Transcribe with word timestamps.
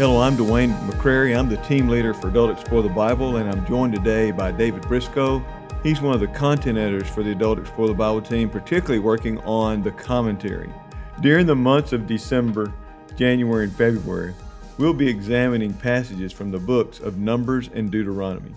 Hello, 0.00 0.22
I'm 0.22 0.34
Dwayne 0.34 0.74
McCrary. 0.88 1.38
I'm 1.38 1.50
the 1.50 1.58
team 1.58 1.86
leader 1.86 2.14
for 2.14 2.28
Adult 2.28 2.58
Explore 2.58 2.82
the 2.82 2.88
Bible, 2.88 3.36
and 3.36 3.50
I'm 3.50 3.66
joined 3.66 3.94
today 3.94 4.30
by 4.30 4.50
David 4.50 4.80
Briscoe. 4.88 5.44
He's 5.82 6.00
one 6.00 6.14
of 6.14 6.20
the 6.20 6.28
content 6.28 6.78
editors 6.78 7.10
for 7.10 7.22
the 7.22 7.32
Adult 7.32 7.58
Explore 7.58 7.88
the 7.88 7.92
Bible 7.92 8.22
team, 8.22 8.48
particularly 8.48 8.98
working 8.98 9.38
on 9.40 9.82
the 9.82 9.90
commentary. 9.90 10.72
During 11.20 11.44
the 11.44 11.54
months 11.54 11.92
of 11.92 12.06
December, 12.06 12.72
January, 13.14 13.64
and 13.64 13.76
February, 13.76 14.32
we'll 14.78 14.94
be 14.94 15.06
examining 15.06 15.74
passages 15.74 16.32
from 16.32 16.50
the 16.50 16.58
books 16.58 16.98
of 16.98 17.18
Numbers 17.18 17.68
and 17.74 17.90
Deuteronomy. 17.90 18.54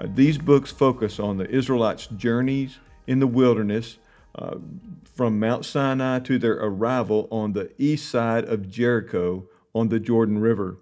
Uh, 0.00 0.06
these 0.14 0.38
books 0.38 0.72
focus 0.72 1.20
on 1.20 1.36
the 1.36 1.50
Israelites' 1.50 2.06
journeys 2.06 2.78
in 3.06 3.18
the 3.18 3.26
wilderness 3.26 3.98
uh, 4.36 4.56
from 5.14 5.38
Mount 5.38 5.66
Sinai 5.66 6.20
to 6.20 6.38
their 6.38 6.54
arrival 6.54 7.28
on 7.30 7.52
the 7.52 7.70
east 7.76 8.10
side 8.10 8.46
of 8.46 8.70
Jericho 8.70 9.46
on 9.74 9.88
the 9.88 10.00
Jordan 10.00 10.38
River. 10.38 10.78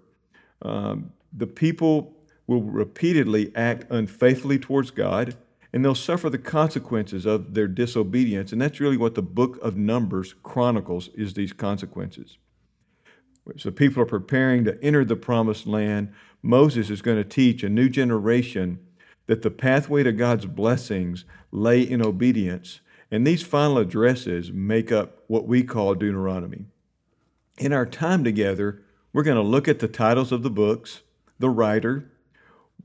Um, 0.61 1.11
the 1.31 1.47
people 1.47 2.13
will 2.47 2.61
repeatedly 2.61 3.51
act 3.55 3.89
unfaithfully 3.89 4.59
towards 4.59 4.91
God, 4.91 5.35
and 5.71 5.83
they'll 5.83 5.95
suffer 5.95 6.29
the 6.29 6.37
consequences 6.37 7.25
of 7.25 7.53
their 7.53 7.67
disobedience. 7.67 8.51
And 8.51 8.61
that's 8.61 8.79
really 8.79 8.97
what 8.97 9.15
the 9.15 9.21
book 9.21 9.57
of 9.61 9.75
Numbers 9.75 10.35
chronicles 10.43 11.09
is 11.15 11.33
these 11.33 11.53
consequences. 11.53 12.37
So 13.57 13.71
people 13.71 14.01
are 14.03 14.07
preparing 14.07 14.63
to 14.65 14.81
enter 14.81 15.03
the 15.03 15.15
promised 15.15 15.67
land. 15.67 16.13
Moses 16.41 16.89
is 16.89 17.01
going 17.01 17.17
to 17.17 17.23
teach 17.23 17.63
a 17.63 17.69
new 17.69 17.89
generation 17.89 18.79
that 19.27 19.41
the 19.41 19.51
pathway 19.51 20.03
to 20.03 20.11
God's 20.11 20.45
blessings 20.45 21.25
lay 21.51 21.81
in 21.81 22.05
obedience. 22.05 22.81
And 23.11 23.25
these 23.25 23.43
final 23.43 23.77
addresses 23.77 24.51
make 24.51 24.91
up 24.91 25.23
what 25.27 25.47
we 25.47 25.63
call 25.63 25.93
Deuteronomy. 25.93 26.65
In 27.57 27.71
our 27.71 27.85
time 27.85 28.23
together, 28.23 28.81
we're 29.11 29.23
going 29.23 29.37
to 29.37 29.43
look 29.43 29.67
at 29.67 29.79
the 29.79 29.87
titles 29.87 30.31
of 30.31 30.41
the 30.41 30.49
books, 30.49 31.01
the 31.37 31.49
writer, 31.49 32.11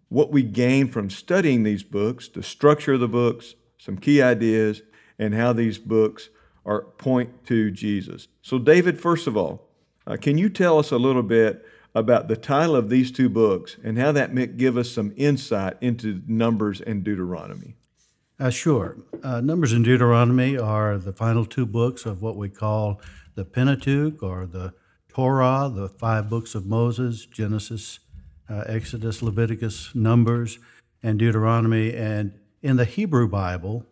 what 0.08 0.30
we 0.30 0.42
gain 0.42 0.88
from 0.88 1.08
studying 1.08 1.62
these 1.62 1.82
books, 1.82 2.28
the 2.28 2.42
structure 2.42 2.94
of 2.94 3.00
the 3.00 3.08
books, 3.08 3.54
some 3.78 3.96
key 3.96 4.20
ideas, 4.20 4.82
and 5.18 5.34
how 5.34 5.52
these 5.52 5.78
books 5.78 6.28
are 6.66 6.82
point 6.82 7.46
to 7.46 7.70
Jesus. 7.70 8.28
So, 8.42 8.58
David, 8.58 9.00
first 9.00 9.26
of 9.26 9.36
all, 9.36 9.68
uh, 10.06 10.16
can 10.16 10.36
you 10.36 10.50
tell 10.50 10.78
us 10.78 10.90
a 10.90 10.98
little 10.98 11.22
bit 11.22 11.64
about 11.94 12.28
the 12.28 12.36
title 12.36 12.76
of 12.76 12.90
these 12.90 13.10
two 13.10 13.28
books 13.28 13.76
and 13.82 13.98
how 13.98 14.12
that 14.12 14.34
might 14.34 14.58
give 14.58 14.76
us 14.76 14.90
some 14.90 15.14
insight 15.16 15.76
into 15.80 16.22
Numbers 16.26 16.82
and 16.82 17.02
Deuteronomy? 17.02 17.74
Uh, 18.38 18.50
sure. 18.50 18.98
Uh, 19.22 19.40
Numbers 19.40 19.72
and 19.72 19.84
Deuteronomy 19.84 20.56
are 20.56 20.96
the 20.98 21.12
final 21.12 21.44
two 21.44 21.66
books 21.66 22.06
of 22.06 22.22
what 22.22 22.36
we 22.36 22.48
call 22.48 23.00
the 23.38 23.44
Pentateuch 23.44 24.20
or 24.20 24.46
the 24.46 24.74
Torah, 25.08 25.70
the 25.72 25.88
five 25.88 26.28
books 26.28 26.56
of 26.56 26.66
Moses 26.66 27.24
Genesis, 27.24 28.00
uh, 28.50 28.64
Exodus, 28.66 29.22
Leviticus, 29.22 29.94
Numbers, 29.94 30.58
and 31.04 31.20
Deuteronomy. 31.20 31.94
And 31.94 32.32
in 32.62 32.78
the 32.78 32.84
Hebrew 32.84 33.28
Bible, 33.28 33.86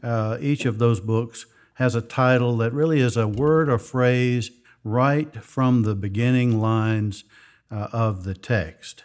uh, 0.00 0.38
each 0.40 0.64
of 0.64 0.78
those 0.78 1.00
books 1.00 1.46
has 1.74 1.96
a 1.96 2.00
title 2.00 2.56
that 2.58 2.72
really 2.72 3.00
is 3.00 3.16
a 3.16 3.26
word 3.26 3.68
or 3.68 3.78
phrase 3.80 4.52
right 4.84 5.42
from 5.42 5.82
the 5.82 5.96
beginning 5.96 6.60
lines 6.60 7.24
uh, 7.72 7.88
of 7.92 8.22
the 8.22 8.34
text. 8.34 9.02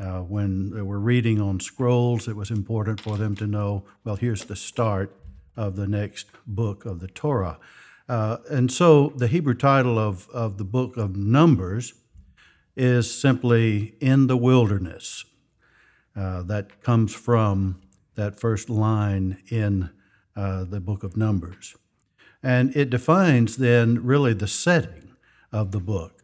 Uh, 0.00 0.20
when 0.20 0.70
they 0.70 0.82
were 0.82 1.00
reading 1.00 1.40
on 1.40 1.58
scrolls, 1.58 2.28
it 2.28 2.36
was 2.36 2.52
important 2.52 3.00
for 3.00 3.16
them 3.16 3.34
to 3.34 3.48
know 3.48 3.82
well, 4.04 4.14
here's 4.14 4.44
the 4.44 4.54
start 4.54 5.16
of 5.56 5.74
the 5.74 5.88
next 5.88 6.28
book 6.46 6.84
of 6.84 7.00
the 7.00 7.08
Torah. 7.08 7.58
Uh, 8.12 8.36
and 8.50 8.70
so 8.70 9.10
the 9.16 9.26
Hebrew 9.26 9.54
title 9.54 9.98
of, 9.98 10.28
of 10.34 10.58
the 10.58 10.64
book 10.64 10.98
of 10.98 11.16
Numbers 11.16 11.94
is 12.76 13.10
simply 13.10 13.94
In 14.02 14.26
the 14.26 14.36
Wilderness. 14.36 15.24
Uh, 16.14 16.42
that 16.42 16.82
comes 16.82 17.14
from 17.14 17.80
that 18.16 18.38
first 18.38 18.68
line 18.68 19.38
in 19.48 19.88
uh, 20.36 20.64
the 20.64 20.78
book 20.78 21.02
of 21.02 21.16
Numbers. 21.16 21.74
And 22.42 22.76
it 22.76 22.90
defines 22.90 23.56
then 23.56 24.04
really 24.04 24.34
the 24.34 24.46
setting 24.46 25.12
of 25.50 25.70
the 25.72 25.80
book 25.80 26.22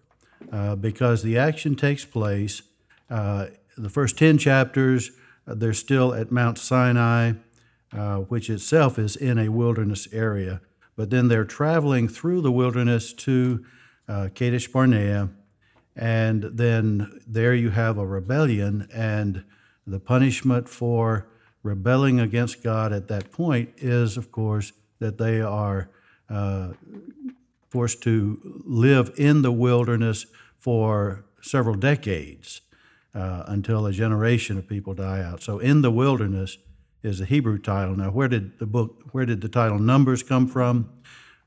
uh, 0.53 0.77
because 0.77 1.23
the 1.23 1.39
action 1.39 1.75
takes 1.75 2.05
place. 2.05 2.61
Uh, 3.09 3.47
the 3.79 3.89
first 3.89 4.19
10 4.19 4.37
chapters, 4.37 5.11
they're 5.47 5.73
still 5.73 6.13
at 6.13 6.31
Mount 6.31 6.59
Sinai, 6.59 7.33
which 8.29 8.51
itself 8.51 8.99
is 8.99 9.17
in 9.17 9.39
a 9.39 9.49
wilderness 9.49 10.07
area 10.13 10.61
but 10.99 11.11
then 11.11 11.29
they're 11.29 11.45
traveling 11.45 12.09
through 12.09 12.41
the 12.41 12.51
wilderness 12.51 13.13
to 13.13 13.65
uh, 14.09 14.29
Kadesh 14.35 14.67
Barnea, 14.67 15.29
and 15.95 16.43
then 16.43 17.21
there 17.25 17.55
you 17.55 17.71
have 17.71 17.99
a 17.99 18.05
rebellion, 18.05 18.89
and 18.93 19.45
the 19.87 20.01
punishment 20.01 20.69
for 20.69 21.29
rebelling 21.63 22.19
against 22.19 22.65
God 22.65 22.93
at 22.93 23.07
that 23.07 23.31
point 23.31 23.71
is, 23.77 24.17
of 24.17 24.33
course, 24.33 24.73
that 24.99 25.19
they 25.19 25.41
are 25.41 25.89
uh, 26.29 26.71
forced 27.69 28.03
to 28.03 28.63
live 28.67 29.13
in 29.17 29.43
the 29.43 29.53
wilderness 29.53 30.27
for 30.59 31.25
several 31.41 31.77
decades 31.77 32.61
uh, 33.15 33.45
until 33.47 33.87
a 33.87 33.93
generation 33.93 34.59
of 34.59 34.67
people 34.67 34.95
die 34.95 35.23
out. 35.23 35.45
So, 35.45 35.61
in 35.61 35.83
the 35.83 35.93
wilderness, 35.93 36.59
is 37.03 37.19
the 37.19 37.27
Hebrew 37.27 37.59
title. 37.59 37.97
Now, 37.97 38.11
where 38.11 38.29
did 38.29 38.59
the 38.59 38.67
book, 38.67 39.09
where 39.13 39.27
did 39.27 39.41
the 39.41 39.49
title 39.49 39.79
Numbers 39.79 40.23
come 40.23 40.47
from? 40.47 40.91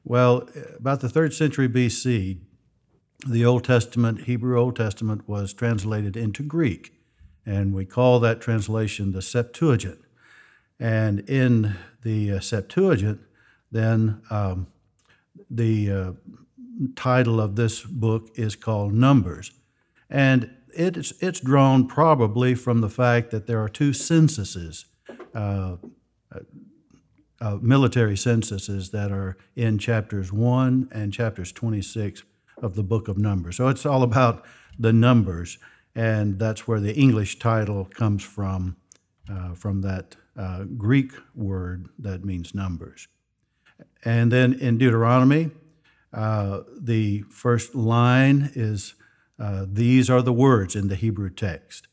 Well, 0.04 0.50
about 0.78 1.02
the 1.02 1.10
third 1.10 1.34
century 1.34 1.70
BC, 1.70 2.40
the 3.28 3.46
Old 3.46 3.64
Testament, 3.64 4.22
Hebrew 4.22 4.60
Old 4.60 4.76
Testament, 4.76 5.28
was 5.28 5.54
translated 5.54 6.18
into 6.18 6.42
Greek, 6.42 6.94
and 7.46 7.74
we 7.74 7.86
call 7.86 8.20
that 8.20 8.42
translation 8.42 9.12
the 9.12 9.22
Septuagint. 9.22 10.00
And 10.80 11.20
in 11.30 11.76
the 12.04 12.34
uh, 12.34 12.40
Septuagint, 12.40 13.20
then 13.72 14.22
um, 14.32 14.68
the 15.50 15.92
uh, 15.92 16.12
title 16.96 17.40
of 17.40 17.56
this 17.56 17.84
book 17.84 18.30
is 18.36 18.56
called 18.56 18.94
Numbers. 18.94 19.52
And 20.10 20.50
it's, 20.74 21.14
it's 21.20 21.40
drawn 21.40 21.88
probably 21.88 22.56
from 22.56 22.82
the 22.82 22.90
fact 22.90 23.30
that 23.32 23.46
there 23.46 23.62
are 23.62 23.70
two 23.70 23.94
censuses 23.94 24.86
uh, 25.34 25.78
uh, 27.42 27.58
military 27.62 28.16
censuses 28.16 28.92
that 28.92 29.12
are 29.12 29.38
in 29.56 29.78
chapters 29.78 30.32
1 30.32 30.90
and 30.92 31.12
chapters 31.12 31.52
26 31.52 32.24
of 32.62 32.76
the 32.76 32.84
book 32.84 33.08
of 33.08 33.18
Numbers. 33.18 33.58
So 33.58 33.68
it's 33.68 33.86
all 33.86 34.04
about 34.04 34.46
the 34.78 34.94
numbers, 34.94 35.58
and 35.96 36.38
that's 36.38 36.68
where 36.68 36.80
the 36.80 36.94
English 36.94 37.40
title 37.40 37.86
comes 37.86 38.24
from, 38.24 38.78
uh, 39.30 39.54
from 39.56 39.82
that 39.82 40.16
uh, 40.38 40.64
Greek 40.78 41.12
word 41.36 41.90
that 42.00 42.24
means 42.24 42.54
numbers. 42.54 43.08
And 44.06 44.32
then 44.32 44.54
in 44.54 44.78
Deuteronomy, 44.78 45.52
uh, 46.14 46.62
the 46.80 47.24
first 47.30 47.76
line 47.76 48.52
is 48.56 48.96
uh, 49.40 49.66
These 49.68 50.10
are 50.10 50.22
the 50.22 50.34
words 50.34 50.76
in 50.76 50.88
the 50.88 50.96
Hebrew 50.96 51.32
text. 51.32 51.88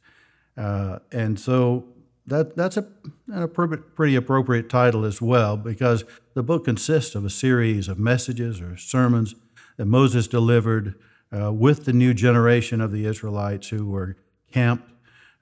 Uh, 0.56 0.98
and 1.10 1.40
so 1.40 1.86
that, 2.28 2.56
that's 2.56 2.76
a, 2.76 2.86
a 3.32 3.48
pretty 3.48 4.14
appropriate 4.14 4.68
title 4.68 5.04
as 5.04 5.20
well 5.20 5.56
because 5.56 6.04
the 6.34 6.42
book 6.42 6.64
consists 6.64 7.14
of 7.14 7.24
a 7.24 7.30
series 7.30 7.88
of 7.88 7.98
messages 7.98 8.60
or 8.60 8.76
sermons 8.76 9.34
that 9.76 9.86
Moses 9.86 10.26
delivered 10.28 10.94
uh, 11.36 11.52
with 11.52 11.84
the 11.84 11.92
new 11.92 12.14
generation 12.14 12.80
of 12.80 12.92
the 12.92 13.06
Israelites 13.06 13.68
who 13.68 13.86
were 13.86 14.16
camped 14.52 14.90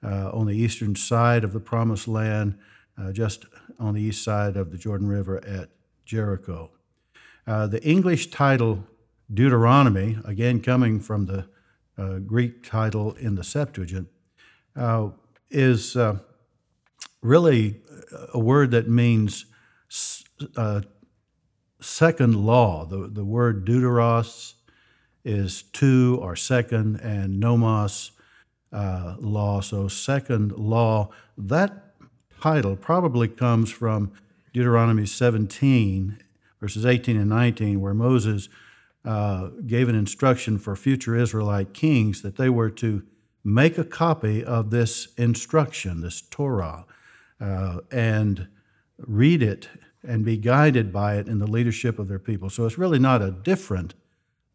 uh, 0.03 0.29
on 0.31 0.45
the 0.45 0.55
eastern 0.55 0.95
side 0.95 1.43
of 1.43 1.53
the 1.53 1.59
Promised 1.59 2.07
Land, 2.07 2.57
uh, 2.97 3.11
just 3.11 3.45
on 3.79 3.93
the 3.93 4.01
east 4.01 4.23
side 4.23 4.55
of 4.55 4.71
the 4.71 4.77
Jordan 4.77 5.07
River 5.07 5.43
at 5.45 5.69
Jericho. 6.05 6.71
Uh, 7.45 7.67
the 7.67 7.83
English 7.83 8.31
title 8.31 8.83
Deuteronomy, 9.33 10.17
again 10.25 10.61
coming 10.61 10.99
from 10.99 11.25
the 11.25 11.47
uh, 11.97 12.19
Greek 12.19 12.63
title 12.63 13.13
in 13.13 13.35
the 13.35 13.43
Septuagint, 13.43 14.07
uh, 14.75 15.09
is 15.49 15.97
really 17.27 17.81
a 18.33 18.39
word 18.39 18.71
that 18.71 18.87
means 18.87 19.45
uh, 20.55 20.81
second 21.81 22.35
law. 22.35 22.85
The, 22.85 23.07
the 23.07 23.25
word 23.25 23.65
deuteros 23.65 24.53
is 25.23 25.63
two 25.63 26.17
or 26.21 26.35
second, 26.35 27.01
and 27.01 27.39
nomos, 27.39 28.11
uh, 28.71 29.15
law. 29.19 29.59
So, 29.61 29.87
second 29.87 30.53
law. 30.53 31.09
That 31.37 31.95
title 32.41 32.75
probably 32.75 33.27
comes 33.27 33.69
from 33.69 34.13
Deuteronomy 34.53 35.05
17, 35.05 36.17
verses 36.61 36.85
18 36.85 37.17
and 37.17 37.29
19, 37.29 37.81
where 37.81 37.93
Moses 37.93 38.47
uh, 39.03 39.49
gave 39.65 39.89
an 39.89 39.95
instruction 39.95 40.57
for 40.57 40.75
future 40.75 41.15
Israelite 41.15 41.73
kings 41.73 42.21
that 42.21 42.37
they 42.37 42.49
were 42.49 42.69
to 42.71 43.03
make 43.43 43.77
a 43.77 43.83
copy 43.83 44.43
of 44.43 44.69
this 44.69 45.13
instruction, 45.17 46.01
this 46.01 46.21
Torah, 46.21 46.85
uh, 47.39 47.79
and 47.91 48.47
read 48.97 49.43
it 49.43 49.69
and 50.03 50.23
be 50.23 50.37
guided 50.37 50.91
by 50.91 51.15
it 51.15 51.27
in 51.27 51.39
the 51.39 51.47
leadership 51.47 51.99
of 51.99 52.07
their 52.07 52.19
people. 52.19 52.49
So 52.49 52.65
it's 52.65 52.77
really 52.77 52.99
not 52.99 53.21
a 53.21 53.31
different 53.31 53.93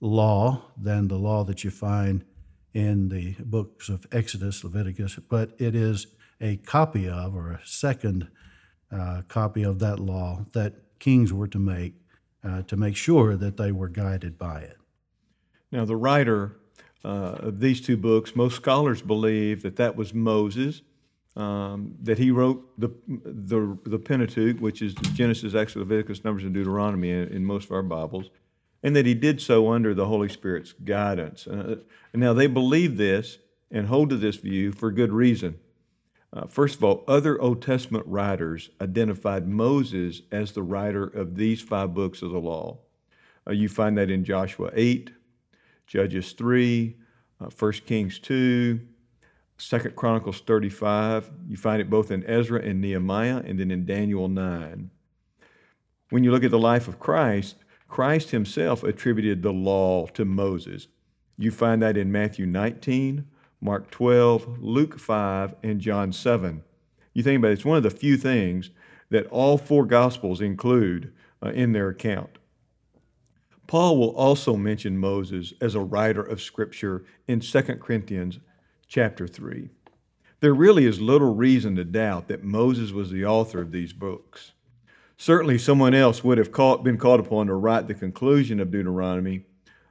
law 0.00 0.70
than 0.76 1.08
the 1.08 1.18
law 1.18 1.44
that 1.44 1.62
you 1.62 1.70
find 1.70 2.24
in 2.74 3.08
the 3.08 3.36
books 3.38 3.88
of 3.88 4.06
Exodus, 4.10 4.64
Leviticus, 4.64 5.18
but 5.28 5.52
it 5.58 5.74
is 5.74 6.06
a 6.40 6.56
copy 6.56 7.08
of, 7.08 7.34
or 7.34 7.52
a 7.52 7.60
second 7.64 8.28
uh, 8.90 9.22
copy 9.28 9.62
of 9.62 9.78
that 9.78 10.00
law 10.00 10.44
that 10.52 10.74
kings 10.98 11.32
were 11.32 11.48
to 11.48 11.58
make 11.58 11.94
uh, 12.44 12.62
to 12.62 12.76
make 12.76 12.96
sure 12.96 13.36
that 13.36 13.56
they 13.56 13.70
were 13.70 13.88
guided 13.88 14.36
by 14.36 14.60
it. 14.60 14.76
Now, 15.70 15.84
the 15.84 15.96
writer 15.96 16.56
uh, 17.04 17.36
of 17.38 17.60
these 17.60 17.80
two 17.80 17.96
books, 17.96 18.34
most 18.34 18.56
scholars 18.56 19.00
believe 19.00 19.62
that 19.62 19.76
that 19.76 19.96
was 19.96 20.12
Moses, 20.12 20.82
um, 21.36 21.94
that 22.02 22.18
he 22.18 22.30
wrote 22.30 22.68
the, 22.78 22.90
the, 23.08 23.78
the 23.84 23.98
Pentateuch, 23.98 24.58
which 24.60 24.82
is 24.82 24.94
Genesis, 25.14 25.54
Exodus, 25.54 25.76
Leviticus, 25.76 26.24
Numbers, 26.24 26.44
and 26.44 26.52
Deuteronomy 26.52 27.10
in, 27.10 27.28
in 27.28 27.44
most 27.44 27.66
of 27.66 27.72
our 27.72 27.82
Bibles, 27.82 28.30
and 28.82 28.94
that 28.96 29.06
he 29.06 29.14
did 29.14 29.40
so 29.40 29.72
under 29.72 29.94
the 29.94 30.06
Holy 30.06 30.28
Spirit's 30.28 30.72
guidance. 30.72 31.46
Uh, 31.46 31.76
now, 32.12 32.32
they 32.32 32.46
believe 32.46 32.96
this 32.96 33.38
and 33.70 33.86
hold 33.86 34.10
to 34.10 34.16
this 34.16 34.36
view 34.36 34.72
for 34.72 34.90
good 34.90 35.12
reason. 35.12 35.58
Uh, 36.34 36.46
first 36.46 36.76
of 36.76 36.84
all, 36.84 37.04
other 37.06 37.40
Old 37.40 37.62
Testament 37.62 38.06
writers 38.06 38.70
identified 38.80 39.46
Moses 39.46 40.22
as 40.30 40.52
the 40.52 40.62
writer 40.62 41.04
of 41.04 41.36
these 41.36 41.60
five 41.60 41.94
books 41.94 42.22
of 42.22 42.30
the 42.30 42.38
law. 42.38 42.78
Uh, 43.46 43.52
you 43.52 43.68
find 43.68 43.98
that 43.98 44.10
in 44.10 44.24
Joshua 44.24 44.70
8, 44.74 45.10
Judges 45.86 46.32
3, 46.32 46.96
uh, 47.40 47.50
1 47.58 47.72
Kings 47.86 48.18
2, 48.18 48.80
2 49.68 49.78
Chronicles 49.90 50.40
35. 50.40 51.30
You 51.48 51.56
find 51.56 51.80
it 51.80 51.88
both 51.88 52.10
in 52.10 52.24
Ezra 52.26 52.60
and 52.60 52.80
Nehemiah, 52.80 53.42
and 53.44 53.60
then 53.60 53.70
in 53.70 53.86
Daniel 53.86 54.28
9. 54.28 54.90
When 56.10 56.24
you 56.24 56.30
look 56.32 56.44
at 56.44 56.50
the 56.50 56.58
life 56.58 56.88
of 56.88 56.98
Christ, 56.98 57.56
Christ 57.88 58.30
himself 58.30 58.82
attributed 58.82 59.42
the 59.42 59.52
law 59.52 60.06
to 60.08 60.24
Moses. 60.24 60.88
You 61.38 61.50
find 61.50 61.80
that 61.82 61.96
in 61.96 62.10
Matthew 62.10 62.44
19, 62.44 63.26
Mark 63.60 63.90
12, 63.90 64.62
Luke 64.62 64.98
5, 64.98 65.54
and 65.62 65.80
John 65.80 66.12
7. 66.12 66.64
You 67.14 67.22
think 67.22 67.38
about 67.38 67.52
it, 67.52 67.54
it's 67.54 67.64
one 67.64 67.76
of 67.76 67.82
the 67.82 67.90
few 67.90 68.16
things 68.16 68.70
that 69.10 69.26
all 69.26 69.58
four 69.58 69.86
Gospels 69.86 70.40
include 70.40 71.12
uh, 71.44 71.50
in 71.50 71.72
their 71.72 71.88
account. 71.88 72.38
Paul 73.66 73.96
will 73.96 74.14
also 74.16 74.56
mention 74.56 74.98
Moses 74.98 75.52
as 75.60 75.74
a 75.74 75.80
writer 75.80 76.22
of 76.22 76.42
Scripture 76.42 77.04
in 77.28 77.40
2 77.40 77.62
Corinthians 77.76 78.40
chapter 78.92 79.26
3. 79.26 79.70
There 80.40 80.52
really 80.52 80.84
is 80.84 81.00
little 81.00 81.34
reason 81.34 81.76
to 81.76 81.84
doubt 81.84 82.28
that 82.28 82.44
Moses 82.44 82.92
was 82.92 83.10
the 83.10 83.24
author 83.24 83.62
of 83.62 83.72
these 83.72 83.94
books. 83.94 84.52
Certainly, 85.16 85.58
someone 85.58 85.94
else 85.94 86.22
would 86.22 86.36
have 86.36 86.52
called, 86.52 86.84
been 86.84 86.98
called 86.98 87.20
upon 87.20 87.46
to 87.46 87.54
write 87.54 87.88
the 87.88 87.94
conclusion 87.94 88.60
of 88.60 88.70
Deuteronomy 88.70 89.44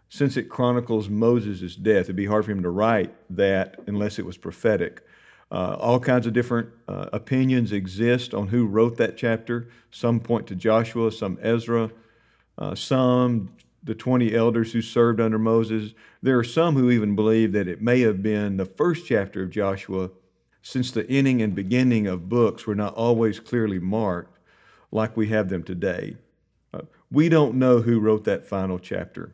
since 0.07 0.35
it 0.35 0.49
chronicles 0.49 1.07
Moses' 1.07 1.73
death, 1.77 2.03
it'd 2.03 2.17
be 2.17 2.25
hard 2.25 2.43
for 2.43 2.51
him 2.51 2.63
to 2.63 2.69
write 2.69 3.15
that 3.29 3.79
unless 3.87 4.19
it 4.19 4.25
was 4.25 4.35
prophetic. 4.35 5.07
Uh, 5.49 5.77
all 5.79 6.01
kinds 6.01 6.27
of 6.27 6.33
different 6.33 6.67
uh, 6.85 7.05
opinions 7.13 7.71
exist 7.71 8.33
on 8.33 8.49
who 8.49 8.67
wrote 8.67 8.97
that 8.97 9.15
chapter. 9.15 9.69
Some 9.89 10.19
point 10.19 10.47
to 10.47 10.55
Joshua, 10.55 11.13
some 11.13 11.39
Ezra, 11.41 11.91
uh, 12.57 12.75
some 12.75 13.51
the 13.83 13.95
20 13.95 14.35
elders 14.35 14.73
who 14.73 14.81
served 14.81 15.19
under 15.19 15.39
Moses. 15.39 15.93
There 16.21 16.37
are 16.37 16.43
some 16.43 16.75
who 16.75 16.91
even 16.91 17.15
believe 17.15 17.51
that 17.53 17.67
it 17.67 17.81
may 17.81 18.01
have 18.01 18.21
been 18.21 18.57
the 18.57 18.65
first 18.65 19.05
chapter 19.05 19.43
of 19.43 19.49
Joshua, 19.49 20.11
since 20.61 20.91
the 20.91 21.09
ending 21.09 21.41
and 21.41 21.55
beginning 21.55 22.05
of 22.05 22.29
books 22.29 22.67
were 22.67 22.75
not 22.75 22.93
always 22.93 23.39
clearly 23.39 23.79
marked 23.79 24.37
like 24.91 25.17
we 25.17 25.29
have 25.29 25.49
them 25.49 25.63
today. 25.63 26.15
Uh, 26.73 26.81
we 27.11 27.29
don't 27.29 27.55
know 27.55 27.81
who 27.81 27.99
wrote 27.99 28.25
that 28.25 28.45
final 28.45 28.77
chapter. 28.77 29.33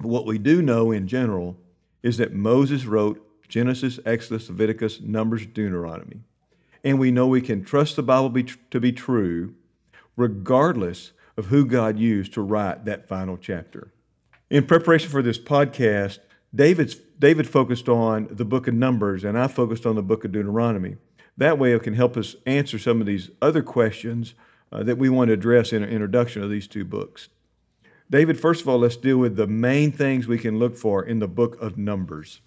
But 0.00 0.08
what 0.08 0.26
we 0.26 0.38
do 0.38 0.60
know 0.62 0.90
in 0.90 1.06
general 1.06 1.56
is 2.02 2.16
that 2.16 2.32
Moses 2.32 2.86
wrote 2.86 3.24
Genesis, 3.48 4.00
Exodus, 4.04 4.48
Leviticus, 4.48 5.00
Numbers, 5.00 5.46
Deuteronomy. 5.46 6.20
And 6.82 6.98
we 6.98 7.10
know 7.10 7.26
we 7.26 7.42
can 7.42 7.62
trust 7.62 7.96
the 7.96 8.02
Bible 8.02 8.30
be, 8.30 8.44
to 8.70 8.80
be 8.80 8.92
true 8.92 9.54
regardless 10.16 11.12
of 11.40 11.46
who 11.46 11.64
God 11.64 11.98
used 11.98 12.34
to 12.34 12.42
write 12.42 12.84
that 12.84 13.08
final 13.08 13.38
chapter. 13.38 13.90
In 14.50 14.66
preparation 14.66 15.08
for 15.08 15.22
this 15.22 15.38
podcast, 15.38 16.18
David's, 16.54 16.96
David 17.18 17.48
focused 17.48 17.88
on 17.88 18.28
the 18.30 18.44
book 18.44 18.68
of 18.68 18.74
Numbers, 18.74 19.24
and 19.24 19.38
I 19.38 19.48
focused 19.48 19.86
on 19.86 19.96
the 19.96 20.02
book 20.02 20.22
of 20.26 20.32
Deuteronomy. 20.32 20.98
That 21.38 21.58
way, 21.58 21.72
it 21.72 21.82
can 21.82 21.94
help 21.94 22.18
us 22.18 22.36
answer 22.44 22.78
some 22.78 23.00
of 23.00 23.06
these 23.06 23.30
other 23.40 23.62
questions 23.62 24.34
uh, 24.70 24.82
that 24.82 24.98
we 24.98 25.08
want 25.08 25.28
to 25.28 25.32
address 25.32 25.72
in 25.72 25.82
our 25.82 25.88
introduction 25.88 26.42
of 26.42 26.50
these 26.50 26.68
two 26.68 26.84
books. 26.84 27.30
David, 28.10 28.38
first 28.38 28.60
of 28.60 28.68
all, 28.68 28.78
let's 28.78 28.96
deal 28.96 29.16
with 29.16 29.36
the 29.36 29.46
main 29.46 29.92
things 29.92 30.28
we 30.28 30.36
can 30.36 30.58
look 30.58 30.76
for 30.76 31.02
in 31.02 31.20
the 31.20 31.28
book 31.28 31.58
of 31.62 31.78
Numbers. 31.78 32.42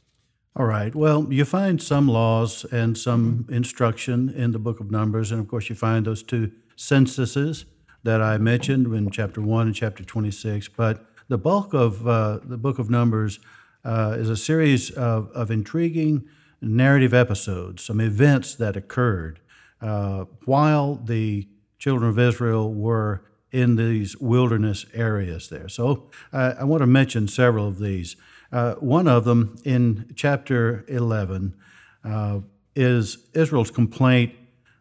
All 0.55 0.65
right. 0.65 0.93
Well, 0.93 1.33
you 1.33 1.45
find 1.45 1.81
some 1.81 2.07
laws 2.07 2.63
and 2.65 2.95
some 2.95 3.47
instruction 3.49 4.29
in 4.29 4.51
the 4.51 4.59
book 4.59 4.79
of 4.79 4.91
Numbers. 4.91 5.31
And 5.31 5.41
of 5.41 5.47
course, 5.47 5.67
you 5.67 5.75
find 5.75 6.05
those 6.05 6.21
two 6.21 6.51
censuses 6.75 7.65
that 8.03 8.21
I 8.21 8.37
mentioned 8.37 8.93
in 8.93 9.09
chapter 9.09 9.41
1 9.41 9.67
and 9.67 9.75
chapter 9.75 10.03
26. 10.03 10.69
But 10.69 11.05
the 11.27 11.37
bulk 11.37 11.73
of 11.73 12.07
uh, 12.07 12.39
the 12.43 12.57
book 12.57 12.79
of 12.79 12.89
Numbers 12.89 13.39
uh, 13.83 14.15
is 14.17 14.29
a 14.29 14.37
series 14.37 14.91
of, 14.91 15.29
of 15.31 15.49
intriguing 15.51 16.25
narrative 16.61 17.13
episodes, 17.13 17.83
some 17.83 17.99
events 17.99 18.55
that 18.55 18.75
occurred 18.77 19.39
uh, 19.81 20.25
while 20.45 20.95
the 20.95 21.47
children 21.77 22.09
of 22.09 22.17
Israel 22.17 22.73
were 22.73 23.23
in 23.51 23.75
these 23.75 24.17
wilderness 24.17 24.85
areas 24.93 25.49
there. 25.49 25.67
So 25.67 26.09
uh, 26.31 26.55
I 26.59 26.63
want 26.63 26.81
to 26.81 26.87
mention 26.87 27.27
several 27.27 27.67
of 27.67 27.79
these. 27.79 28.15
Uh, 28.51 28.75
one 28.75 29.07
of 29.07 29.25
them 29.25 29.57
in 29.63 30.11
chapter 30.15 30.85
11 30.87 31.55
uh, 32.03 32.39
is 32.75 33.29
Israel's 33.33 33.71
complaint 33.71 34.33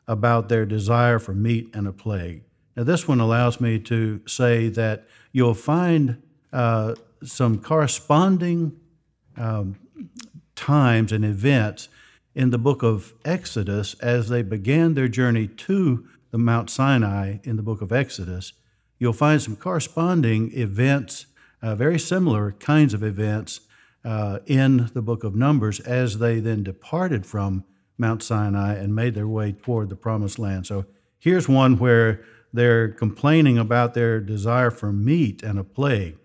about 0.06 0.48
their 0.48 0.64
desire 0.64 1.19
for 1.19 1.34
meat 1.34 1.69
and 1.74 1.86
a 1.86 1.92
plague. 1.92 2.44
Now, 2.76 2.84
this 2.84 3.06
one 3.06 3.20
allows 3.20 3.60
me 3.60 3.78
to 3.80 4.20
say 4.26 4.69
that 4.69 5.06
you'll 5.32 5.54
find 5.54 6.22
uh, 6.52 6.94
some 7.22 7.60
corresponding 7.60 8.78
um, 9.36 9.76
times 10.54 11.12
and 11.12 11.24
events 11.24 11.88
in 12.34 12.50
the 12.50 12.58
book 12.58 12.82
of 12.82 13.12
Exodus 13.24 13.94
as 14.00 14.28
they 14.28 14.42
began 14.42 14.94
their 14.94 15.08
journey 15.08 15.46
to 15.46 16.08
the 16.30 16.38
Mount 16.38 16.70
Sinai 16.70 17.38
in 17.44 17.56
the 17.56 17.62
book 17.62 17.82
of 17.82 17.92
Exodus 17.92 18.54
you'll 19.02 19.12
find 19.12 19.42
some 19.42 19.56
corresponding 19.56 20.56
events, 20.56 21.26
uh, 21.60 21.74
very 21.74 21.98
similar 21.98 22.52
kinds 22.52 22.94
of 22.94 23.02
events 23.02 23.62
uh, 24.04 24.38
in 24.46 24.90
the 24.94 25.02
book 25.02 25.24
of 25.24 25.34
Numbers 25.34 25.81
as 25.81 26.20
they 26.20 26.38
then 26.38 26.62
departed 26.62 27.26
from 27.26 27.64
Mount 27.98 28.22
Sinai 28.22 28.74
and 28.76 28.94
made 28.94 29.17
their 29.17 29.26
way 29.26 29.50
toward 29.50 29.88
the 29.88 29.96
promised 29.96 30.38
land. 30.38 30.69
So 30.69 30.84
here's 31.19 31.48
one 31.48 31.81
where 31.81 32.24
they're 32.53 32.89
complaining 32.89 33.59
about 33.59 33.94
their 33.94 34.21
desire 34.21 34.71
for 34.71 34.93
meat 34.93 35.43
and 35.43 35.59
a 35.59 35.65
plague. 35.65 36.17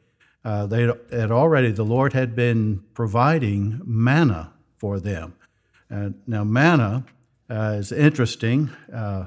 Uh, 0.44 0.66
they 0.66 0.84
had 1.12 1.32
already, 1.32 1.72
the 1.72 1.84
Lord 1.84 2.14
had 2.14 2.36
been 2.36 2.84
providing 2.94 3.82
manna 3.86 4.54
for 4.78 5.00
them. 5.00 5.34
now, 5.90 6.44
manna 6.44 7.06
uh, 7.50 7.76
is 7.78 7.92
interesting 7.92 8.70
uh, 8.94 9.26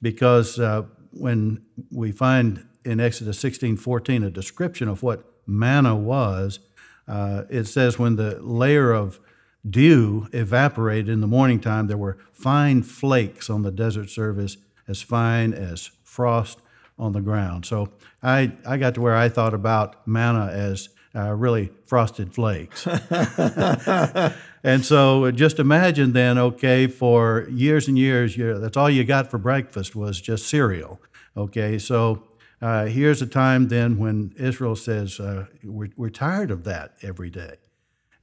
because 0.00 0.58
uh, 0.58 0.82
when 1.12 1.62
we 1.90 2.12
find 2.12 2.66
in 2.86 3.00
Exodus 3.00 3.38
16 3.40 3.76
14 3.76 4.22
a 4.22 4.30
description 4.30 4.88
of 4.88 5.02
what 5.02 5.24
manna 5.46 5.94
was. 5.94 6.60
Uh, 7.08 7.42
it 7.50 7.64
says, 7.64 7.98
when 7.98 8.16
the 8.16 8.40
layer 8.40 8.92
of 8.92 9.20
dew 9.68 10.28
evaporated 10.32 11.08
in 11.08 11.20
the 11.20 11.26
morning 11.26 11.60
time, 11.60 11.86
there 11.86 11.96
were 11.96 12.18
fine 12.32 12.82
flakes 12.82 13.50
on 13.50 13.62
the 13.62 13.70
desert 13.70 14.10
surface, 14.10 14.56
as 14.88 15.02
fine 15.02 15.52
as 15.52 15.90
frost 16.16 16.58
on 16.98 17.12
the 17.12 17.20
ground. 17.20 17.66
So 17.66 17.90
I, 18.22 18.52
I 18.66 18.78
got 18.78 18.94
to 18.94 19.02
where 19.02 19.14
I 19.14 19.28
thought 19.28 19.52
about 19.52 20.08
manna 20.08 20.46
as 20.46 20.88
uh, 21.14 21.32
really 21.32 21.70
frosted 21.86 22.34
flakes. 22.34 22.86
and 24.64 24.84
so 24.84 25.30
just 25.30 25.58
imagine 25.58 26.12
then, 26.12 26.38
okay, 26.38 26.86
for 26.86 27.46
years 27.50 27.86
and 27.86 27.98
years, 27.98 28.36
that's 28.36 28.76
all 28.76 28.90
you 28.90 29.04
got 29.04 29.30
for 29.30 29.38
breakfast 29.38 29.94
was 29.94 30.20
just 30.20 30.48
cereal. 30.48 30.98
Okay, 31.36 31.78
so 31.78 32.22
uh, 32.62 32.86
here's 32.86 33.20
a 33.20 33.26
time 33.26 33.68
then 33.68 33.98
when 33.98 34.32
Israel 34.38 34.74
says, 34.74 35.20
uh, 35.20 35.46
we're, 35.62 35.90
we're, 35.96 36.08
tired 36.08 36.50
of 36.50 36.64
that 36.64 36.94
every 37.02 37.28
day. 37.28 37.56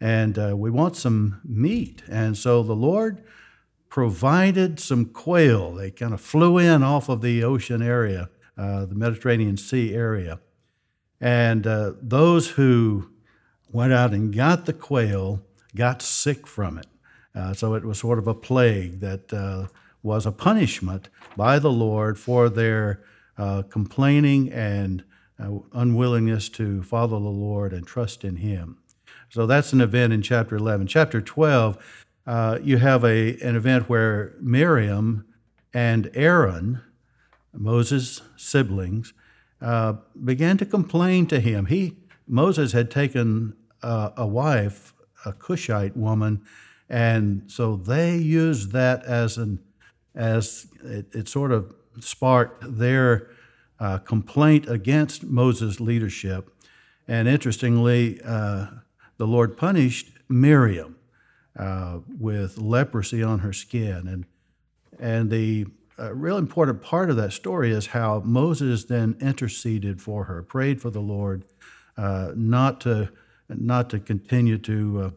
And 0.02 0.38
uh, 0.38 0.58
we 0.58 0.72
want 0.72 0.96
some 0.96 1.40
meat. 1.46 2.02
And 2.10 2.36
so 2.36 2.64
the 2.64 2.76
Lord 2.76 3.24
provided 3.94 4.80
some 4.80 5.06
quail. 5.06 5.76
They 5.76 5.92
kind 5.92 6.16
of 6.16 6.20
flew 6.20 6.58
in 6.58 6.82
off 6.82 7.10
of 7.10 7.22
the 7.22 7.44
ocean 7.44 7.84
area, 7.84 8.28
uh, 8.58 8.88
the 8.88 8.96
Mediterranean 8.96 9.56
Sea 9.56 9.94
area. 9.94 10.40
And 11.22 11.68
uh, 11.68 11.94
those 12.02 12.50
who 12.50 13.12
went 13.72 13.94
out 13.94 14.12
and 14.12 14.36
got 14.36 14.66
the 14.66 14.74
quail 14.74 15.44
got 15.76 16.02
sick 16.02 16.48
from 16.48 16.80
it. 16.80 16.88
Uh, 17.36 17.54
so 17.54 17.76
it 17.76 17.86
was 17.86 18.00
sort 18.00 18.18
of 18.18 18.28
a 18.28 18.34
plague 18.34 19.00
that 19.02 19.32
was 20.02 20.26
a 20.26 20.32
punishment 20.32 21.10
by 21.38 21.60
the 21.60 21.72
Lord 21.72 22.18
for 22.18 22.50
their 22.50 23.04
uh, 23.38 23.62
complaining 23.70 24.52
and 24.52 25.04
uh, 25.40 25.60
unwillingness 25.72 26.50
to 26.50 26.82
follow 26.82 27.20
the 27.20 27.30
Lord 27.30 27.72
and 27.74 27.86
trust 27.86 28.24
in 28.24 28.38
Him. 28.38 28.80
So 29.30 29.46
that's 29.46 29.72
an 29.72 29.82
event 29.82 30.14
in 30.14 30.24
chapter 30.24 30.56
11. 30.56 30.88
Chapter 30.88 31.22
12, 31.22 31.78
uh, 32.26 32.60
you 32.62 32.78
have 32.78 33.04
a, 33.04 33.38
an 33.42 33.56
event 33.56 33.90
where 33.90 34.34
Miriam 34.40 35.26
and 35.74 36.10
Aaron, 36.14 36.82
Moses' 37.54 38.22
siblings, 38.38 39.14
uh, 39.62 39.94
began 40.24 40.58
to 40.58 40.66
complain 40.66 41.26
to 41.28 41.40
him. 41.40 41.66
He, 41.68 41.98
Moses 42.28 42.72
had 42.72 42.90
taken 42.90 43.56
uh, 43.82 44.12
a 44.16 44.26
wife, 44.26 44.94
a 45.26 45.34
Cushite 45.34 45.98
woman, 45.98 46.42
and 46.90 47.44
so 47.48 47.76
they 47.76 48.18
used 48.18 48.72
that 48.72 49.04
as 49.04 49.38
an 49.38 49.60
as 50.16 50.68
it, 50.84 51.08
it 51.14 51.28
sort 51.28 51.52
of 51.52 51.74
sparked 52.00 52.78
their 52.78 53.30
uh, 53.80 53.98
complaint 54.00 54.70
against 54.70 55.24
Moses' 55.24 55.80
leadership. 55.80 56.54
And 57.08 57.28
interestingly, 57.28 58.22
uh, 58.24 58.68
the 59.18 59.26
Lord 59.26 59.58
punished 59.58 60.12
Miriam 60.30 60.98
uh, 61.58 62.00
with 62.20 62.58
leprosy 62.58 63.22
on 63.22 63.40
her 63.40 63.54
skin. 63.54 64.08
And, 64.08 64.26
and 65.00 65.30
the 65.30 65.68
uh, 66.00 66.14
real 66.14 66.38
important 66.38 66.82
part 66.82 67.12
of 67.12 67.16
that 67.18 67.32
story 67.32 67.72
is 67.72 67.88
how 67.88 68.22
Moses 68.26 68.86
then 68.86 69.16
interceded 69.22 70.02
for 70.02 70.24
her, 70.24 70.42
prayed 70.42 70.82
for 70.82 70.90
the 70.90 71.00
Lord 71.00 71.46
uh, 71.96 72.32
not, 72.36 72.82
to, 72.82 73.12
not 73.50 73.90
to 73.92 74.00
continue 74.00 74.58
to 74.58 75.14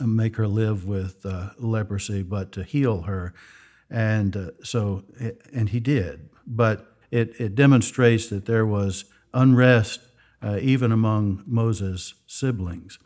uh, 0.00 0.06
make 0.06 0.36
her 0.36 0.46
live 0.46 0.86
with 0.86 1.26
uh, 1.26 1.50
leprosy, 1.58 2.22
but 2.22 2.52
to 2.52 2.62
heal 2.62 3.02
her. 3.02 3.34
And 3.90 4.52
so, 4.62 5.02
and 5.52 5.70
he 5.70 5.80
did. 5.80 6.28
But 6.46 6.96
it, 7.10 7.34
it 7.40 7.56
demonstrates 7.56 8.28
that 8.28 8.46
there 8.46 8.64
was 8.64 9.06
unrest 9.34 10.00
even 10.60 10.92
among 10.92 11.42
Moses' 11.44 12.14
siblings. 12.26 13.00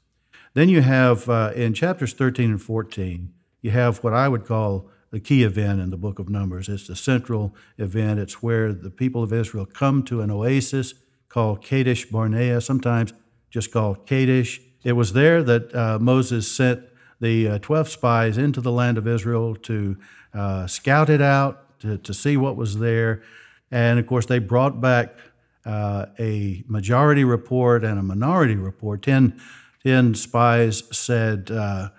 Then 0.55 0.69
you 0.69 0.83
have 0.83 1.29
uh, 1.29 1.53
in 1.55 1.75
chapters 1.75 2.13
13 2.13 2.51
and 2.51 2.63
14, 2.63 3.33
you 3.61 3.71
have 3.73 3.99
what 4.05 4.13
I 4.13 4.29
would 4.29 4.47
call 4.47 4.89
the 5.11 5.21
key 5.21 5.43
event 5.43 5.81
in 5.81 5.91
the 5.91 5.97
book 5.97 6.19
of 6.19 6.29
Numbers. 6.29 6.69
It's 6.69 6.87
the 6.87 6.97
central 6.97 7.55
event. 7.77 8.21
It's 8.21 8.43
where 8.43 8.73
the 8.73 8.91
people 8.91 9.23
of 9.23 9.33
Israel 9.33 9.67
come 9.67 10.03
to 10.05 10.21
an 10.21 10.31
oasis 10.31 10.95
called 11.29 11.63
Kadesh 11.63 12.05
Barnea, 12.07 12.61
sometimes 12.61 13.13
just 13.51 13.73
called 13.73 14.07
Kadesh. 14.07 14.61
It 14.85 14.93
was 14.93 15.13
there 15.13 15.43
that 15.43 15.75
uh, 15.75 15.99
Moses 16.01 16.51
sent 16.51 16.85
the 17.21 17.49
uh, 17.49 17.59
12 17.59 17.89
spies 17.89 18.39
into 18.39 18.61
the 18.61 18.73
land 18.73 18.99
of 18.99 19.09
Israel 19.09 19.57
to 19.57 19.97
uh, 20.35 20.67
scout 20.67 21.11
it 21.11 21.23
out, 21.23 21.81
to, 21.81 21.99
to 21.99 22.15
see 22.15 22.37
what 22.37 22.57
was 22.57 22.79
there. 22.79 23.23
And 23.71 23.99
of 23.99 24.07
course, 24.07 24.27
they 24.27 24.39
brought 24.39 24.81
back 24.81 25.17
uh, 25.65 26.07
a 26.19 26.65
majority 26.69 27.25
report 27.25 27.85
and 27.85 27.99
a 27.99 28.03
minority 28.03 28.57
report. 28.57 29.03
Ten, 29.03 29.41
ten 29.85 30.15
spies 30.15 30.83
said, 30.97 31.51
uh, 31.51 31.91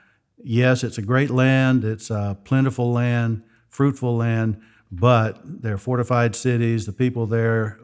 yes, 0.44 0.84
it's 0.84 0.98
a 0.98 1.01
great 1.01 1.30
land, 1.30 1.84
it's 1.84 2.10
a 2.10 2.38
plentiful 2.44 2.92
land, 2.92 3.44
fruitful 3.70 4.18
land, 4.18 4.62
but 4.92 5.39
they're 5.44 5.77
fortified 5.77 6.36
cities. 6.36 6.86
The 6.86 6.94
people 6.94 7.27
there 7.27 7.80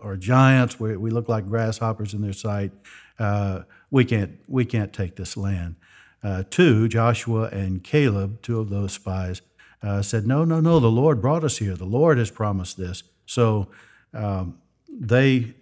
are 0.00 0.16
giants. 0.16 0.78
We, 0.80 0.96
we 0.96 1.10
look 1.10 1.28
like 1.28 1.46
grasshoppers 1.46 2.14
in 2.14 2.22
their 2.22 2.32
sight. 2.32 2.72
Uh, 3.18 3.62
we, 3.90 4.04
can't, 4.04 4.38
we 4.46 4.64
can't 4.64 4.92
take 4.92 5.16
this 5.16 5.36
land. 5.36 5.76
Uh, 6.22 6.42
two, 6.50 6.88
Joshua 6.88 7.44
and 7.48 7.82
Caleb, 7.82 8.42
two 8.42 8.60
of 8.60 8.68
those 8.68 8.92
spies, 8.92 9.40
uh, 9.82 10.02
said, 10.02 10.26
No, 10.26 10.44
no, 10.44 10.60
no, 10.60 10.80
the 10.80 10.90
Lord 10.90 11.22
brought 11.22 11.44
us 11.44 11.58
here. 11.58 11.76
The 11.76 11.84
Lord 11.84 12.18
has 12.18 12.30
promised 12.30 12.76
this. 12.76 13.02
So 13.24 13.68
um, 14.12 14.58
they 14.88 15.54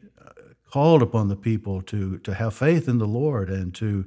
called 0.71 1.03
upon 1.03 1.29
the 1.29 1.37
people 1.37 1.83
to, 1.83 2.19
to 2.19 2.35
have 2.35 2.55
faith 2.55 2.89
in 2.89 2.99
the 2.99 3.07
Lord 3.07 3.49
and 3.49 3.75
to 3.77 4.07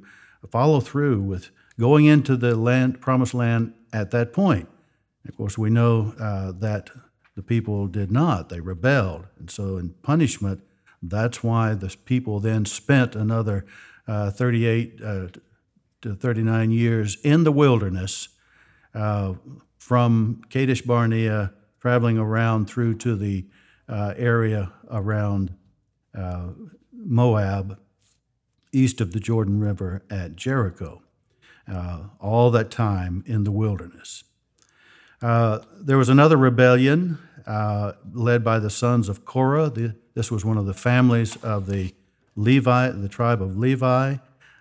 follow 0.50 0.80
through 0.80 1.20
with 1.20 1.50
going 1.78 2.06
into 2.06 2.36
the 2.36 2.56
land, 2.56 3.00
promised 3.00 3.34
land 3.34 3.74
at 3.92 4.10
that 4.10 4.32
point. 4.32 4.68
Of 5.28 5.36
course, 5.36 5.56
we 5.56 5.70
know 5.70 6.14
uh, 6.20 6.52
that 6.58 6.90
the 7.36 7.42
people 7.42 7.86
did 7.86 8.10
not. 8.10 8.48
They 8.48 8.60
rebelled. 8.60 9.26
And 9.38 9.50
so, 9.50 9.76
in 9.76 9.90
punishment, 10.02 10.62
that's 11.02 11.42
why 11.42 11.74
the 11.74 11.94
people 12.04 12.40
then 12.40 12.64
spent 12.64 13.16
another 13.16 13.64
uh, 14.06 14.30
38 14.30 15.00
uh, 15.04 15.26
to 16.02 16.14
39 16.14 16.70
years 16.70 17.16
in 17.22 17.44
the 17.44 17.52
wilderness 17.52 18.28
uh, 18.94 19.34
from 19.78 20.42
Kadesh 20.50 20.82
Barnea, 20.82 21.52
traveling 21.80 22.18
around 22.18 22.66
through 22.66 22.94
to 22.98 23.16
the 23.16 23.46
uh, 23.88 24.14
area 24.16 24.72
around 24.90 25.51
uh, 26.16 26.48
Moab, 26.92 27.78
east 28.72 29.00
of 29.00 29.12
the 29.12 29.20
Jordan 29.20 29.60
River 29.60 30.02
at 30.10 30.36
Jericho. 30.36 31.02
Uh, 31.70 32.08
all 32.18 32.50
that 32.50 32.72
time 32.72 33.22
in 33.24 33.44
the 33.44 33.52
wilderness. 33.52 34.24
Uh, 35.22 35.60
there 35.80 35.96
was 35.96 36.08
another 36.08 36.36
rebellion 36.36 37.18
uh, 37.46 37.92
led 38.12 38.42
by 38.42 38.58
the 38.58 38.68
sons 38.68 39.08
of 39.08 39.24
Korah. 39.24 39.70
The, 39.70 39.94
this 40.14 40.28
was 40.28 40.44
one 40.44 40.58
of 40.58 40.66
the 40.66 40.74
families 40.74 41.36
of 41.36 41.66
the 41.66 41.94
Levi, 42.34 42.90
the 42.90 43.08
tribe 43.08 43.40
of 43.40 43.56
Levi. 43.56 44.16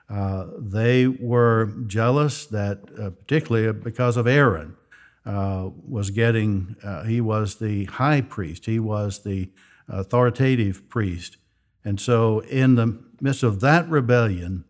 Uh, 0.08 0.46
they 0.60 1.08
were 1.08 1.74
jealous 1.88 2.46
that, 2.46 2.82
uh, 3.00 3.10
particularly 3.10 3.74
because 3.74 4.16
of 4.16 4.28
Aaron, 4.28 4.78
was 5.26 6.12
getting, 6.12 6.76
he 7.08 7.20
was 7.20 7.56
the 7.56 7.86
high 7.86 8.22
priest, 8.22 8.68
he 8.68 8.80
was 8.80 9.24
the 9.24 9.50
authoritative 9.88 10.88
priest. 10.88 11.38
And 11.84 12.00
so, 12.00 12.40
in 12.42 12.76
the 12.76 13.00
midst 13.20 13.44
of 13.44 13.60
that 13.62 13.90
rebellion, 13.90 14.66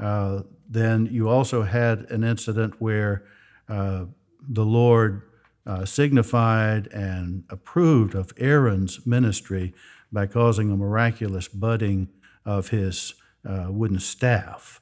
uh, 0.00 0.42
then 0.68 1.06
you 1.10 1.28
also 1.28 1.62
had 1.62 2.10
an 2.10 2.24
incident 2.24 2.74
where 2.80 3.24
uh, 3.68 4.06
the 4.48 4.64
Lord 4.64 5.22
uh, 5.66 5.84
signified 5.84 6.86
and 6.88 7.44
approved 7.50 8.14
of 8.14 8.32
Aaron's 8.38 9.06
ministry 9.06 9.74
by 10.12 10.26
causing 10.26 10.70
a 10.70 10.76
miraculous 10.76 11.48
budding 11.48 12.08
of 12.44 12.68
his 12.68 13.14
wooden 13.44 13.98
staff. 13.98 14.80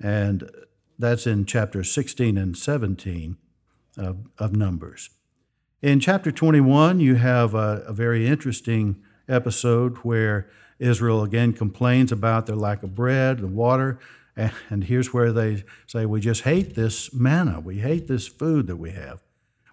And 0.00 0.50
that's 0.98 1.26
in 1.26 1.46
chapters 1.46 1.92
16 1.92 2.36
and 2.36 2.56
17 2.56 3.36
of, 3.96 4.18
of 4.38 4.54
Numbers. 4.54 5.10
In 5.82 6.00
chapter 6.00 6.32
21, 6.32 7.00
you 7.00 7.16
have 7.16 7.54
a, 7.54 7.84
a, 7.86 7.92
very 7.92 8.26
interesting 8.26 9.02
episode 9.28 9.96
where 9.98 10.48
Israel 10.78 11.22
again 11.22 11.52
complains 11.52 12.12
about 12.12 12.46
their 12.46 12.56
lack 12.56 12.82
of 12.82 12.94
bread 12.94 13.38
and 13.38 13.54
water. 13.54 13.98
And 14.36 14.84
here's 14.84 15.14
where 15.14 15.32
they 15.32 15.64
say, 15.86 16.04
We 16.04 16.20
just 16.20 16.42
hate 16.42 16.74
this 16.74 17.12
manna. 17.14 17.60
We 17.60 17.78
hate 17.78 18.06
this 18.06 18.28
food 18.28 18.66
that 18.66 18.76
we 18.76 18.90
have. 18.90 19.22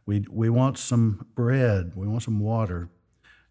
We, 0.06 0.26
we 0.30 0.50
want 0.50 0.78
some 0.78 1.28
bread. 1.36 1.94
We 1.96 2.08
want 2.08 2.24
some 2.24 2.40
water. 2.40 2.90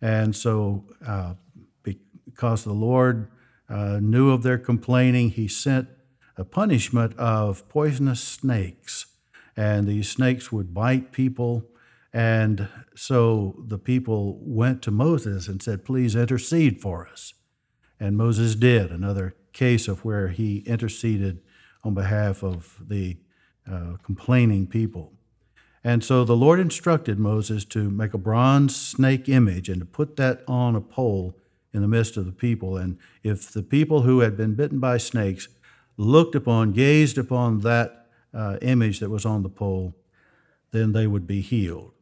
And 0.00 0.34
so, 0.34 0.84
uh, 1.06 1.34
because 1.82 2.64
the 2.64 2.72
Lord 2.72 3.30
uh, 3.68 3.98
knew 4.00 4.30
of 4.30 4.42
their 4.42 4.58
complaining, 4.58 5.30
He 5.30 5.48
sent 5.48 5.88
a 6.36 6.44
punishment 6.44 7.14
of 7.18 7.68
poisonous 7.68 8.22
snakes 8.22 9.06
and 9.56 9.86
these 9.86 10.08
snakes 10.08 10.50
would 10.50 10.72
bite 10.72 11.12
people. 11.12 11.64
And 12.12 12.68
so 12.94 13.56
the 13.66 13.78
people 13.78 14.38
went 14.42 14.82
to 14.82 14.90
Moses 14.90 15.48
and 15.48 15.62
said, 15.62 15.84
Please 15.84 16.14
intercede 16.14 16.80
for 16.80 17.08
us. 17.08 17.34
And 17.98 18.16
Moses 18.16 18.54
did, 18.54 18.90
another 18.90 19.34
case 19.52 19.88
of 19.88 20.04
where 20.04 20.28
he 20.28 20.58
interceded 20.66 21.40
on 21.84 21.94
behalf 21.94 22.42
of 22.42 22.80
the 22.86 23.16
uh, 23.70 23.94
complaining 24.02 24.66
people. 24.66 25.12
And 25.84 26.04
so 26.04 26.24
the 26.24 26.36
Lord 26.36 26.60
instructed 26.60 27.18
Moses 27.18 27.64
to 27.66 27.90
make 27.90 28.14
a 28.14 28.18
bronze 28.18 28.76
snake 28.76 29.28
image 29.28 29.68
and 29.68 29.80
to 29.80 29.86
put 29.86 30.16
that 30.16 30.42
on 30.46 30.76
a 30.76 30.80
pole 30.80 31.36
in 31.72 31.80
the 31.82 31.88
midst 31.88 32.16
of 32.16 32.26
the 32.26 32.32
people. 32.32 32.76
And 32.76 32.98
if 33.22 33.50
the 33.50 33.62
people 33.62 34.02
who 34.02 34.20
had 34.20 34.36
been 34.36 34.54
bitten 34.54 34.78
by 34.78 34.98
snakes 34.98 35.48
looked 35.96 36.34
upon, 36.34 36.72
gazed 36.72 37.18
upon 37.18 37.60
that 37.60 38.06
uh, 38.32 38.58
image 38.62 39.00
that 39.00 39.10
was 39.10 39.26
on 39.26 39.42
the 39.42 39.48
pole, 39.48 39.94
then 40.70 40.92
they 40.92 41.06
would 41.06 41.26
be 41.26 41.40
healed. 41.40 41.92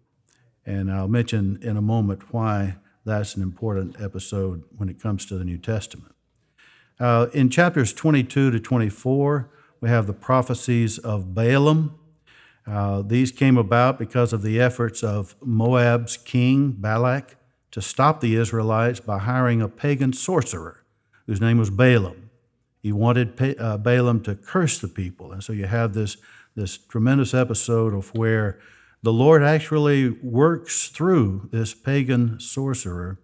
And 0.66 0.90
I'll 0.90 1.08
mention 1.08 1.58
in 1.62 1.76
a 1.76 1.82
moment 1.82 2.32
why 2.32 2.76
that's 3.04 3.34
an 3.34 3.42
important 3.42 3.96
episode 4.00 4.62
when 4.76 4.88
it 4.88 5.00
comes 5.00 5.24
to 5.26 5.38
the 5.38 5.44
New 5.44 5.58
Testament. 5.58 6.14
Uh, 6.98 7.28
in 7.32 7.48
chapters 7.48 7.92
22 7.94 8.50
to 8.50 8.60
24, 8.60 9.50
we 9.80 9.88
have 9.88 10.06
the 10.06 10.12
prophecies 10.12 10.98
of 10.98 11.34
Balaam. 11.34 11.98
Uh, 12.66 13.02
these 13.02 13.32
came 13.32 13.56
about 13.56 13.98
because 13.98 14.32
of 14.32 14.42
the 14.42 14.60
efforts 14.60 15.02
of 15.02 15.34
Moab's 15.40 16.18
king, 16.18 16.72
Balak, 16.72 17.36
to 17.70 17.80
stop 17.80 18.20
the 18.20 18.36
Israelites 18.36 19.00
by 19.00 19.18
hiring 19.18 19.62
a 19.62 19.68
pagan 19.68 20.12
sorcerer 20.12 20.84
whose 21.26 21.40
name 21.40 21.58
was 21.58 21.70
Balaam. 21.70 22.30
He 22.82 22.92
wanted 22.92 23.58
uh, 23.58 23.78
Balaam 23.78 24.22
to 24.24 24.34
curse 24.34 24.78
the 24.78 24.88
people. 24.88 25.32
And 25.32 25.42
so 25.42 25.52
you 25.52 25.66
have 25.66 25.94
this, 25.94 26.16
this 26.54 26.76
tremendous 26.76 27.32
episode 27.32 27.94
of 27.94 28.14
where 28.14 28.58
the 29.02 29.12
Lord 29.12 29.42
actually 29.42 30.10
works 30.10 30.88
through 30.88 31.48
this 31.52 31.72
pagan 31.72 32.38
sorcerer, 32.38 33.18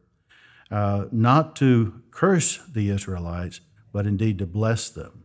uh, 0.71 1.06
not 1.12 1.54
to 1.56 2.02
curse 2.11 2.59
the 2.66 2.88
Israelites, 2.88 3.61
but 3.92 4.06
indeed 4.06 4.38
to 4.38 4.47
bless 4.47 4.88
them. 4.88 5.25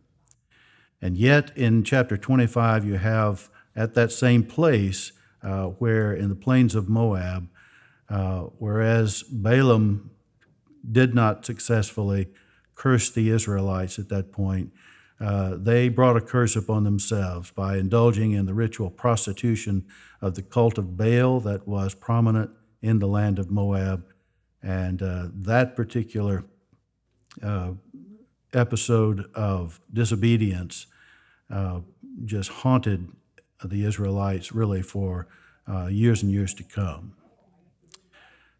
And 1.00 1.16
yet, 1.16 1.56
in 1.56 1.84
chapter 1.84 2.16
25, 2.16 2.84
you 2.84 2.94
have 2.94 3.50
at 3.74 3.94
that 3.94 4.12
same 4.12 4.44
place 4.44 5.12
uh, 5.42 5.66
where 5.66 6.12
in 6.12 6.28
the 6.28 6.36
plains 6.36 6.74
of 6.74 6.88
Moab, 6.88 7.48
uh, 8.08 8.42
whereas 8.58 9.22
Balaam 9.22 10.10
did 10.90 11.14
not 11.14 11.46
successfully 11.46 12.28
curse 12.74 13.10
the 13.10 13.30
Israelites 13.30 13.98
at 13.98 14.08
that 14.10 14.32
point, 14.32 14.72
uh, 15.20 15.56
they 15.56 15.88
brought 15.88 16.16
a 16.16 16.20
curse 16.20 16.56
upon 16.56 16.84
themselves 16.84 17.50
by 17.50 17.76
indulging 17.76 18.32
in 18.32 18.46
the 18.46 18.54
ritual 18.54 18.90
prostitution 18.90 19.84
of 20.22 20.36
the 20.36 20.42
cult 20.42 20.78
of 20.78 20.96
Baal 20.96 21.40
that 21.40 21.66
was 21.68 21.94
prominent 21.94 22.50
in 22.80 23.00
the 23.00 23.08
land 23.08 23.38
of 23.38 23.50
Moab. 23.50 24.04
And 24.62 25.02
uh, 25.02 25.28
that 25.34 25.76
particular 25.76 26.44
uh, 27.42 27.72
episode 28.54 29.28
of 29.34 29.80
disobedience 29.92 30.86
uh, 31.50 31.80
just 32.24 32.50
haunted 32.50 33.08
the 33.64 33.84
Israelites 33.84 34.52
really 34.52 34.82
for 34.82 35.26
uh, 35.68 35.86
years 35.86 36.22
and 36.22 36.30
years 36.30 36.54
to 36.54 36.62
come. 36.62 37.14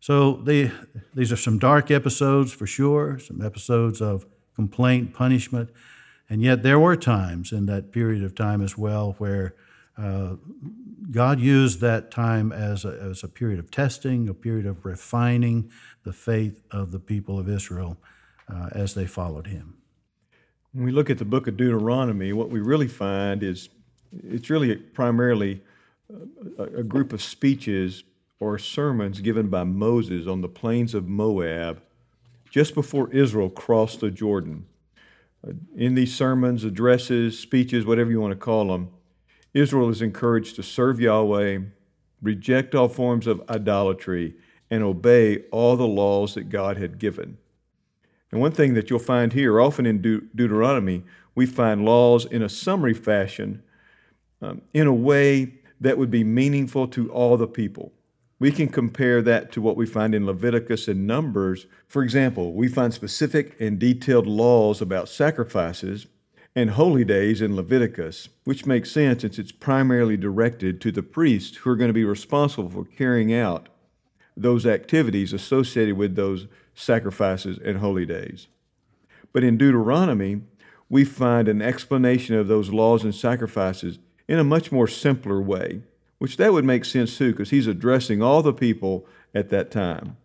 So 0.01 0.33
they, 0.35 0.73
these 1.15 1.31
are 1.31 1.37
some 1.37 1.59
dark 1.59 1.91
episodes 1.91 2.53
for 2.53 2.67
sure, 2.67 3.21
some 3.21 3.41
episodes 3.41 4.01
of 4.01 4.27
complaint, 4.57 5.15
punishment, 5.15 5.71
and 6.29 6.43
yet 6.43 6.63
there 6.63 6.81
were 6.81 6.97
times 6.97 7.53
in 7.53 7.67
that 7.67 7.93
period 7.93 8.25
of 8.25 8.35
time 8.35 8.63
as 8.63 8.77
well 8.77 9.15
where 9.19 9.55
uh, 9.97 10.37
God 11.11 11.41
used 11.41 11.81
that 11.81 12.11
time 12.11 12.53
as 12.53 12.85
a, 12.85 12.99
as 13.11 13.23
a 13.23 13.29
period 13.29 13.59
of 13.59 13.71
testing, 13.71 14.29
a 14.29 14.35
period 14.35 14.67
of 14.67 14.85
refining 14.85 15.71
the 16.05 16.13
faith 16.13 16.63
of 16.71 16.93
the 16.93 16.99
people 16.99 17.39
of 17.39 17.49
Israel 17.49 17.99
uh, 18.49 18.69
as 18.73 18.95
they 18.95 19.07
followed 19.07 19.49
Him. 19.49 19.77
When 20.73 20.85
we 20.85 20.93
look 20.93 21.11
at 21.11 21.19
the 21.19 21.25
book 21.25 21.47
of 21.47 21.57
Deuteronomy, 21.57 22.33
what 22.33 22.49
we 22.49 22.61
really 22.61 22.89
find 22.89 23.43
is 23.43 23.69
it's 24.25 24.49
really 24.49 24.77
primarily 24.77 25.61
a, 26.59 26.63
a 26.63 26.83
group 26.83 27.13
of 27.13 27.23
speeches 27.23 28.05
or 28.41 28.59
sermons 28.59 29.21
given 29.21 29.49
by 29.49 29.65
Moses 29.65 30.27
on 30.27 30.41
the 30.41 30.49
plains 30.49 30.95
of 30.95 31.07
Moab 31.09 31.83
just 32.51 32.75
before 32.75 33.11
Israel 33.13 33.49
crossed 33.49 34.01
the 34.01 34.11
Jordan. 34.11 34.67
Uh, 35.47 35.53
in 35.77 35.95
these 35.95 36.15
sermons, 36.15 36.65
addresses, 36.65 37.39
speeches, 37.39 37.85
whatever 37.85 38.11
you 38.11 38.21
want 38.21 38.33
to 38.33 38.39
call 38.39 38.69
them, 38.69 38.91
Israel 39.55 39.91
is 39.91 40.03
encouraged 40.03 40.57
to 40.57 40.63
serve 40.63 41.01
Yahweh, 41.01 41.59
reject 42.23 42.75
all 42.75 42.89
forms 42.89 43.27
of 43.27 43.43
idolatry, 43.49 44.35
and 44.71 44.83
obey 44.83 45.39
all 45.51 45.77
the 45.77 45.87
laws 45.87 46.35
that 46.35 46.49
God 46.49 46.79
had 46.79 46.99
given. 46.99 47.37
And 48.31 48.41
one 48.41 48.53
thing 48.53 48.73
that 48.75 48.89
you'll 48.89 48.99
find 48.99 49.35
here, 49.35 49.61
often 49.61 49.85
in 49.85 50.01
De- 50.01 50.23
Deuteronomy, 50.35 51.05
we 51.35 51.45
find 51.45 51.85
laws 51.85 52.25
in 52.25 52.43
a 52.43 52.49
summary 52.49 52.95
fashion, 52.95 53.63
um, 54.41 54.63
in 54.73 54.87
a 54.87 54.95
way 54.95 55.55
that 55.81 55.99
would 55.99 56.11
be 56.11 56.25
meaningful 56.25 56.87
to 56.89 57.11
all 57.13 57.37
the 57.37 57.47
people. 57.47 57.93
We 58.39 58.51
can 58.51 58.69
compare 58.69 59.21
that 59.23 59.53
to 59.53 59.61
what 59.61 59.77
we 59.77 59.87
find 59.87 60.15
in 60.15 60.27
Leviticus 60.27 60.89
and 60.89 61.07
Numbers. 61.07 61.67
For 61.87 62.03
example, 62.03 62.55
we 62.55 62.67
find 62.69 62.93
specific 62.93 63.61
and 63.61 63.79
detailed 63.79 64.27
laws 64.27 64.81
about 64.81 65.09
sacrifices 65.09 66.07
and 66.55 66.71
holy 66.71 67.05
days 67.05 67.41
in 67.41 67.57
Leviticus, 67.57 68.29
which 68.45 68.67
makes 68.67 68.91
sense 68.91 69.23
since 69.23 69.39
it's 69.39 69.53
primarily 69.53 70.17
directed 70.17 70.81
to 70.81 70.93
the 70.93 71.03
priests 71.03 71.59
who 71.59 71.71
are 71.71 71.77
going 71.77 71.89
to 71.89 71.95
be 71.95 72.05
responsible 72.05 72.69
for 72.69 72.85
carrying 72.85 73.33
out 73.33 73.69
those 74.37 74.67
activities 74.67 75.33
associated 75.33 75.97
with 75.97 76.15
those 76.15 76.47
sacrifices 76.75 77.59
and 77.65 77.79
holy 77.79 78.07
days. 78.07 78.49
But 79.33 79.45
in 79.45 79.57
Deuteronomy, 79.57 80.43
we 80.89 81.05
find 81.05 81.49
an 81.49 81.63
explanation 81.63 82.35
of 82.35 82.49
those 82.49 82.71
laws 82.71 83.03
and 83.03 83.15
sacrifices 83.15 83.99
in 84.29 84.39
a 84.39 84.45
much 84.45 84.71
more 84.71 84.89
simpler 84.89 85.41
way, 85.41 85.83
which 86.19 86.37
that 86.37 86.53
would 86.53 86.65
make 86.65 86.85
sense 86.85 87.17
too, 87.17 87.33
because 87.33 87.51
he's 87.51 87.67
addressing 87.67 88.23
all 88.23 88.43
the 88.43 88.53
people 88.53 89.07
at 89.35 89.49
that 89.49 89.71
time. 89.71 90.17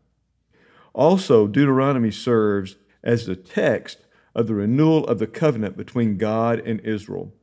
Also, 0.93 1.47
Deuteronomy 1.47 2.11
serves 2.11 2.75
as 3.03 3.25
the 3.25 3.35
text 3.35 3.99
of 4.38 4.45
the 4.45 4.54
renewal 4.54 5.06
of 5.08 5.17
the 5.17 5.26
covenant 5.26 5.76
between 5.76 6.17
God 6.17 6.60
and 6.60 6.80
Israel. 6.82 7.34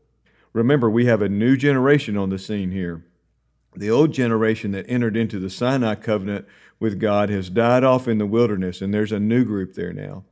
Remember, 0.52 0.88
we 0.88 1.06
have 1.06 1.20
a 1.20 1.28
new 1.28 1.56
generation 1.56 2.16
on 2.16 2.30
the 2.30 2.38
scene 2.38 2.70
here. 2.70 3.04
The 3.74 3.90
old 3.90 4.12
generation 4.12 4.70
that 4.70 4.88
entered 4.88 5.16
into 5.16 5.40
the 5.40 5.50
Sinai 5.50 5.96
covenant 5.96 6.46
with 6.78 7.00
God 7.00 7.30
has 7.30 7.50
died 7.50 7.82
off 7.82 8.06
in 8.06 8.18
the 8.18 8.26
wilderness, 8.26 8.80
and 8.80 8.94
there's 8.94 9.10
a 9.10 9.18
new 9.18 9.44
group 9.44 9.74
there 9.74 9.92
now. 9.92 10.22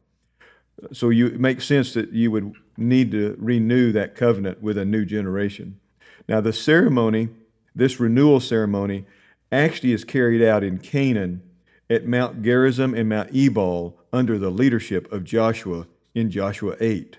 So 0.93 1.09
you, 1.09 1.27
it 1.27 1.41
makes 1.41 1.67
sense 1.67 1.93
that 1.95 2.13
you 2.13 2.31
would 2.31 2.55
need 2.77 3.11
to 3.11 3.37
renew 3.41 3.91
that 3.93 4.15
covenant 4.15 4.63
with 4.63 4.79
a 4.79 4.85
new 4.85 5.05
generation. 5.05 5.81
Now, 6.29 6.41
the 6.41 6.53
ceremony, 6.53 7.31
this 7.75 7.99
renewal 7.99 8.39
ceremony, 8.39 9.05
actually 9.51 9.93
is 9.93 10.05
carried 10.05 10.43
out 10.43 10.63
in 10.63 10.79
Canaan 10.79 11.43
at 11.91 12.07
Mount 12.07 12.43
Gerizim 12.43 12.95
and 12.95 13.09
Mount 13.09 13.35
Ebal 13.35 13.99
under 14.13 14.39
the 14.39 14.51
leadership 14.51 15.11
of 15.11 15.25
Joshua 15.25 15.87
in 16.15 16.31
Joshua 16.31 16.77
8. 16.81 17.19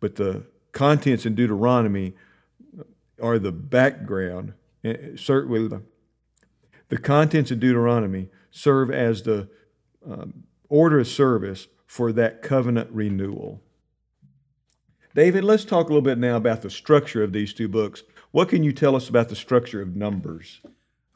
But 0.00 0.16
the 0.16 0.44
contents 0.72 1.26
in 1.26 1.34
Deuteronomy 1.34 2.14
are 3.20 3.38
the 3.38 3.52
background. 3.52 4.54
Eh, 4.84 5.16
Certainly, 5.16 5.80
the 6.88 6.98
contents 6.98 7.50
of 7.50 7.60
Deuteronomy 7.60 8.28
serve 8.50 8.90
as 8.90 9.22
the 9.22 9.48
um, 10.08 10.44
order 10.68 11.00
of 11.00 11.08
service 11.08 11.68
for 11.86 12.12
that 12.12 12.42
covenant 12.42 12.90
renewal. 12.92 13.60
David, 15.14 15.44
let's 15.44 15.64
talk 15.64 15.86
a 15.86 15.88
little 15.88 16.02
bit 16.02 16.18
now 16.18 16.36
about 16.36 16.62
the 16.62 16.70
structure 16.70 17.22
of 17.22 17.32
these 17.32 17.52
two 17.52 17.68
books. 17.68 18.04
What 18.30 18.48
can 18.48 18.62
you 18.62 18.72
tell 18.72 18.94
us 18.94 19.08
about 19.08 19.28
the 19.28 19.36
structure 19.36 19.82
of 19.82 19.96
Numbers? 19.96 20.60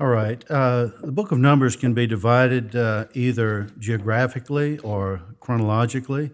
All 0.00 0.08
right. 0.08 0.44
Uh, 0.50 0.88
the 1.00 1.12
book 1.12 1.30
of 1.30 1.38
Numbers 1.38 1.76
can 1.76 1.94
be 1.94 2.08
divided 2.08 2.74
uh, 2.74 3.06
either 3.14 3.68
geographically 3.78 4.78
or 4.78 5.22
chronologically. 5.38 6.32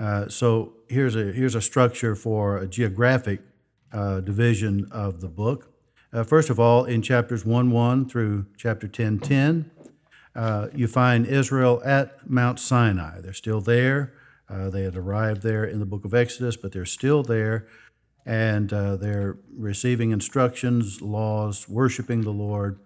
Uh, 0.00 0.26
so 0.28 0.72
here's 0.88 1.14
a 1.14 1.24
here's 1.24 1.54
a 1.54 1.60
structure 1.60 2.14
for 2.14 2.56
a 2.56 2.66
geographic 2.66 3.40
uh, 3.92 4.20
division 4.20 4.88
of 4.90 5.20
the 5.20 5.28
book. 5.28 5.70
Uh, 6.12 6.24
first 6.24 6.48
of 6.48 6.58
all, 6.58 6.86
in 6.86 7.02
chapters 7.02 7.44
one 7.44 7.70
one 7.70 8.08
through 8.08 8.46
chapter 8.56 8.88
10, 8.88 9.18
10 9.18 9.70
uh, 10.34 10.68
you 10.74 10.88
find 10.88 11.26
Israel 11.26 11.82
at 11.84 12.28
Mount 12.28 12.58
Sinai. 12.58 13.20
They're 13.20 13.34
still 13.34 13.60
there. 13.60 14.14
Uh, 14.48 14.70
they 14.70 14.82
had 14.84 14.96
arrived 14.96 15.42
there 15.42 15.64
in 15.64 15.80
the 15.80 15.86
book 15.86 16.04
of 16.04 16.14
Exodus, 16.14 16.56
but 16.56 16.72
they're 16.72 16.86
still 16.86 17.22
there, 17.22 17.68
and 18.24 18.70
they're 18.70 19.36
receiving 19.56 20.12
instructions, 20.12 21.02
laws, 21.02 21.68
worshiping 21.68 22.22
the 22.22 22.32
Lord 22.32 22.80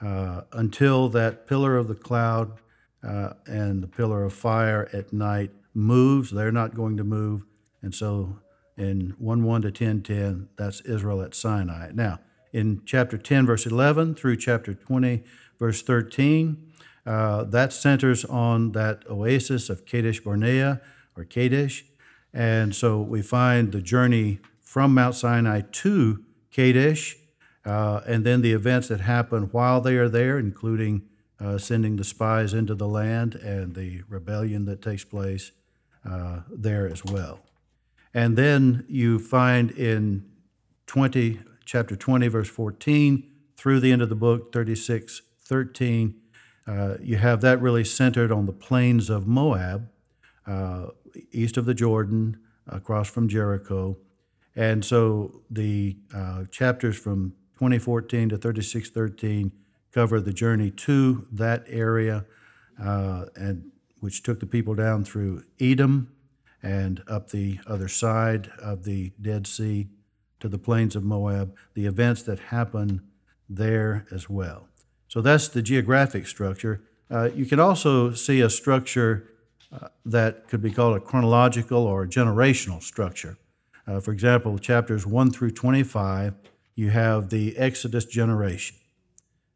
until 0.00 1.08
that 1.10 1.46
pillar 1.46 1.76
of 1.76 1.88
the 1.88 1.94
cloud 1.94 2.58
and 3.02 3.82
the 3.82 3.86
pillar 3.86 4.24
of 4.24 4.32
fire 4.32 4.88
at 4.92 5.12
night 5.12 5.50
moves, 5.74 6.30
they're 6.30 6.52
not 6.52 6.74
going 6.74 6.96
to 6.96 7.04
move. 7.04 7.44
And 7.82 7.94
so 7.94 8.38
in 8.76 9.14
1 9.18 9.44
1 9.44 9.62
to 9.62 9.70
10 9.70 10.02
10, 10.02 10.48
that's 10.56 10.80
Israel 10.82 11.20
at 11.22 11.34
Sinai. 11.34 11.90
Now, 11.92 12.20
in 12.52 12.82
chapter 12.86 13.18
10, 13.18 13.46
verse 13.46 13.66
11 13.66 14.14
through 14.14 14.36
chapter 14.36 14.74
20, 14.74 15.24
verse 15.58 15.82
13, 15.82 16.72
uh, 17.06 17.44
that 17.44 17.72
centers 17.72 18.24
on 18.24 18.72
that 18.72 19.04
oasis 19.10 19.68
of 19.68 19.84
Kadesh 19.84 20.20
Barnea 20.20 20.80
or 21.16 21.24
Kadesh. 21.24 21.84
And 22.32 22.74
so 22.74 23.00
we 23.00 23.22
find 23.22 23.72
the 23.72 23.82
journey 23.82 24.40
from 24.60 24.94
Mount 24.94 25.14
Sinai 25.14 25.60
to 25.60 26.24
Kadesh, 26.50 27.16
uh, 27.64 28.00
and 28.06 28.24
then 28.24 28.42
the 28.42 28.52
events 28.52 28.88
that 28.88 29.00
happen 29.00 29.44
while 29.52 29.80
they 29.80 29.96
are 29.96 30.08
there, 30.08 30.38
including 30.38 31.02
uh, 31.40 31.58
sending 31.58 31.96
the 31.96 32.04
spies 32.04 32.54
into 32.54 32.74
the 32.74 32.88
land 32.88 33.34
and 33.34 33.74
the 33.74 34.02
rebellion 34.08 34.64
that 34.66 34.80
takes 34.80 35.04
place 35.04 35.52
uh, 36.08 36.40
there 36.50 36.88
as 36.88 37.04
well. 37.04 37.40
And 38.12 38.36
then 38.36 38.84
you 38.88 39.18
find 39.18 39.70
in 39.72 40.24
20, 40.86 41.40
chapter 41.64 41.96
20, 41.96 42.28
verse 42.28 42.48
14, 42.48 43.28
through 43.56 43.80
the 43.80 43.90
end 43.90 44.02
of 44.02 44.08
the 44.08 44.14
book, 44.14 44.52
36, 44.52 45.22
13, 45.44 46.14
uh, 46.66 46.94
you 47.00 47.16
have 47.16 47.40
that 47.40 47.60
really 47.60 47.84
centered 47.84 48.30
on 48.32 48.46
the 48.46 48.52
plains 48.52 49.10
of 49.10 49.26
Moab, 49.26 49.88
uh, 50.46 50.86
east 51.32 51.56
of 51.56 51.64
the 51.66 51.74
Jordan, 51.74 52.38
across 52.66 53.08
from 53.08 53.28
Jericho. 53.28 53.96
And 54.56 54.84
so 54.84 55.42
the 55.50 55.96
uh, 56.14 56.44
chapters 56.50 56.96
from 56.96 57.34
2014 57.54 58.30
to 58.30 58.36
3613 58.36 59.52
cover 59.92 60.20
the 60.20 60.32
journey 60.32 60.70
to 60.70 61.26
that 61.32 61.64
area 61.68 62.24
uh, 62.82 63.26
and 63.36 63.70
which 64.04 64.22
took 64.22 64.38
the 64.38 64.46
people 64.46 64.74
down 64.74 65.02
through 65.02 65.42
Edom 65.58 66.12
and 66.62 67.02
up 67.08 67.30
the 67.30 67.58
other 67.66 67.88
side 67.88 68.50
of 68.58 68.84
the 68.84 69.12
Dead 69.18 69.46
Sea 69.46 69.88
to 70.40 70.46
the 70.46 70.58
plains 70.58 70.94
of 70.94 71.02
Moab, 71.02 71.56
the 71.72 71.86
events 71.86 72.22
that 72.24 72.38
happen 72.38 73.00
there 73.48 74.06
as 74.12 74.28
well. 74.28 74.68
So 75.08 75.22
that's 75.22 75.48
the 75.48 75.62
geographic 75.62 76.26
structure. 76.26 76.82
Uh, 77.10 77.30
you 77.34 77.46
can 77.46 77.58
also 77.58 78.12
see 78.12 78.42
a 78.42 78.50
structure 78.50 79.30
uh, 79.72 79.88
that 80.04 80.48
could 80.48 80.60
be 80.60 80.70
called 80.70 80.98
a 80.98 81.00
chronological 81.00 81.86
or 81.86 82.02
a 82.02 82.06
generational 82.06 82.82
structure. 82.82 83.38
Uh, 83.86 84.00
for 84.00 84.12
example, 84.12 84.58
chapters 84.58 85.06
1 85.06 85.30
through 85.30 85.52
25, 85.52 86.34
you 86.74 86.90
have 86.90 87.30
the 87.30 87.56
Exodus 87.56 88.04
generation. 88.04 88.76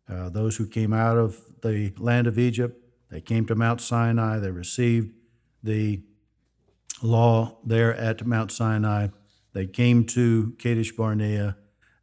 Uh, 0.08 0.30
those 0.30 0.56
who 0.56 0.66
came 0.66 0.94
out 0.94 1.18
of 1.18 1.38
the 1.60 1.92
land 1.98 2.26
of 2.26 2.38
Egypt, 2.38 2.87
they 3.10 3.20
came 3.20 3.46
to 3.46 3.54
Mount 3.54 3.80
Sinai, 3.80 4.38
they 4.38 4.50
received 4.50 5.14
the 5.62 6.02
law 7.02 7.58
there 7.64 7.94
at 7.94 8.26
Mount 8.26 8.52
Sinai. 8.52 9.08
They 9.52 9.66
came 9.66 10.04
to 10.06 10.54
Kadesh 10.58 10.92
Barnea 10.92 11.56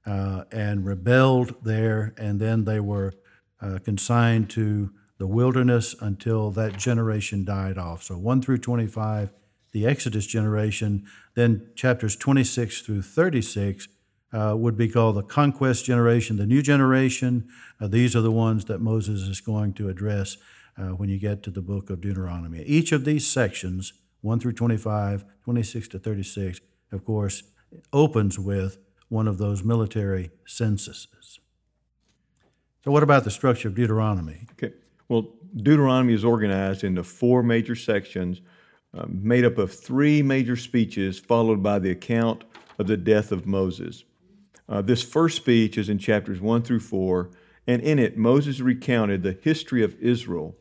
uh, 0.06 0.44
and 0.52 0.86
rebelled 0.86 1.56
there, 1.64 2.14
and 2.18 2.40
then 2.40 2.66
they 2.66 2.80
were 2.80 3.14
uh, 3.62 3.80
consigned 3.84 4.50
to 4.52 4.92
the 5.18 5.28
wilderness 5.28 5.96
until 6.02 6.52
that 6.52 6.78
generation 6.78 7.46
died 7.46 7.78
off. 7.78 8.04
So 8.04 8.18
1 8.18 8.42
through 8.42 8.58
25, 8.58 9.32
the 9.72 9.86
Exodus 9.86 10.26
generation. 10.26 11.06
Then 11.36 11.70
chapters 11.76 12.16
26 12.16 12.82
through 12.82 13.02
36 13.02 13.88
uh, 14.34 14.56
would 14.58 14.78
be 14.78 14.90
called 14.90 15.16
the 15.16 15.24
conquest 15.24 15.86
generation, 15.86 16.38
the 16.38 16.46
new 16.46 16.62
generation. 16.62 17.48
Uh, 17.80 17.88
these 17.88 18.16
are 18.16 18.22
the 18.22 18.32
ones 18.32 18.66
that 18.66 18.80
Moses 18.80 19.22
is 19.22 19.40
going 19.42 19.74
to 19.74 19.90
address 19.90 20.38
uh, 20.78 20.90
when 20.90 21.10
you 21.10 21.18
get 21.18 21.44
to 21.44 21.52
the 21.52 21.62
book 21.62 21.90
of 21.90 22.02
Deuteronomy. 22.02 22.64
Each 22.64 22.92
of 22.92 23.06
these 23.06 23.26
sections, 23.26 23.94
1 24.22 24.40
through 24.40 24.54
25, 24.54 25.26
26 25.44 25.88
to 25.90 26.00
36, 26.00 26.60
of 26.92 27.04
course, 27.04 27.44
opens 27.94 28.38
with 28.40 28.78
one 29.10 29.28
of 29.28 29.38
those 29.38 29.64
military 29.64 30.32
censuses. 30.46 31.40
So, 32.84 32.92
what 32.92 33.04
about 33.04 33.24
the 33.24 33.32
structure 33.32 33.68
of 33.68 33.76
Deuteronomy? 33.76 34.48
Okay. 34.54 34.74
Well, 35.08 35.34
Deuteronomy 35.56 36.14
is 36.14 36.26
organized 36.26 36.84
into 36.84 37.04
four 37.04 37.44
major 37.44 37.76
sections 37.76 38.42
uh, 38.94 39.06
made 39.10 39.46
up 39.46 39.58
of 39.58 39.74
three 39.74 40.22
major 40.22 40.56
speeches, 40.56 41.20
followed 41.20 41.62
by 41.62 41.80
the 41.80 41.92
account 41.92 42.44
of 42.80 42.88
the 42.88 42.98
death 42.98 43.32
of 43.32 43.46
Moses. 43.46 44.04
Uh, 44.68 44.82
this 44.82 45.04
first 45.04 45.38
speech 45.38 45.78
is 45.78 45.90
in 45.90 45.98
chapters 45.98 46.42
1 46.42 46.64
through 46.64 46.80
4, 46.80 47.30
and 47.68 47.82
in 47.82 48.00
it, 48.00 48.18
Moses 48.18 48.60
recounted 48.60 49.22
the 49.22 49.38
history 49.42 49.84
of 49.84 49.96
Israel 50.00 50.56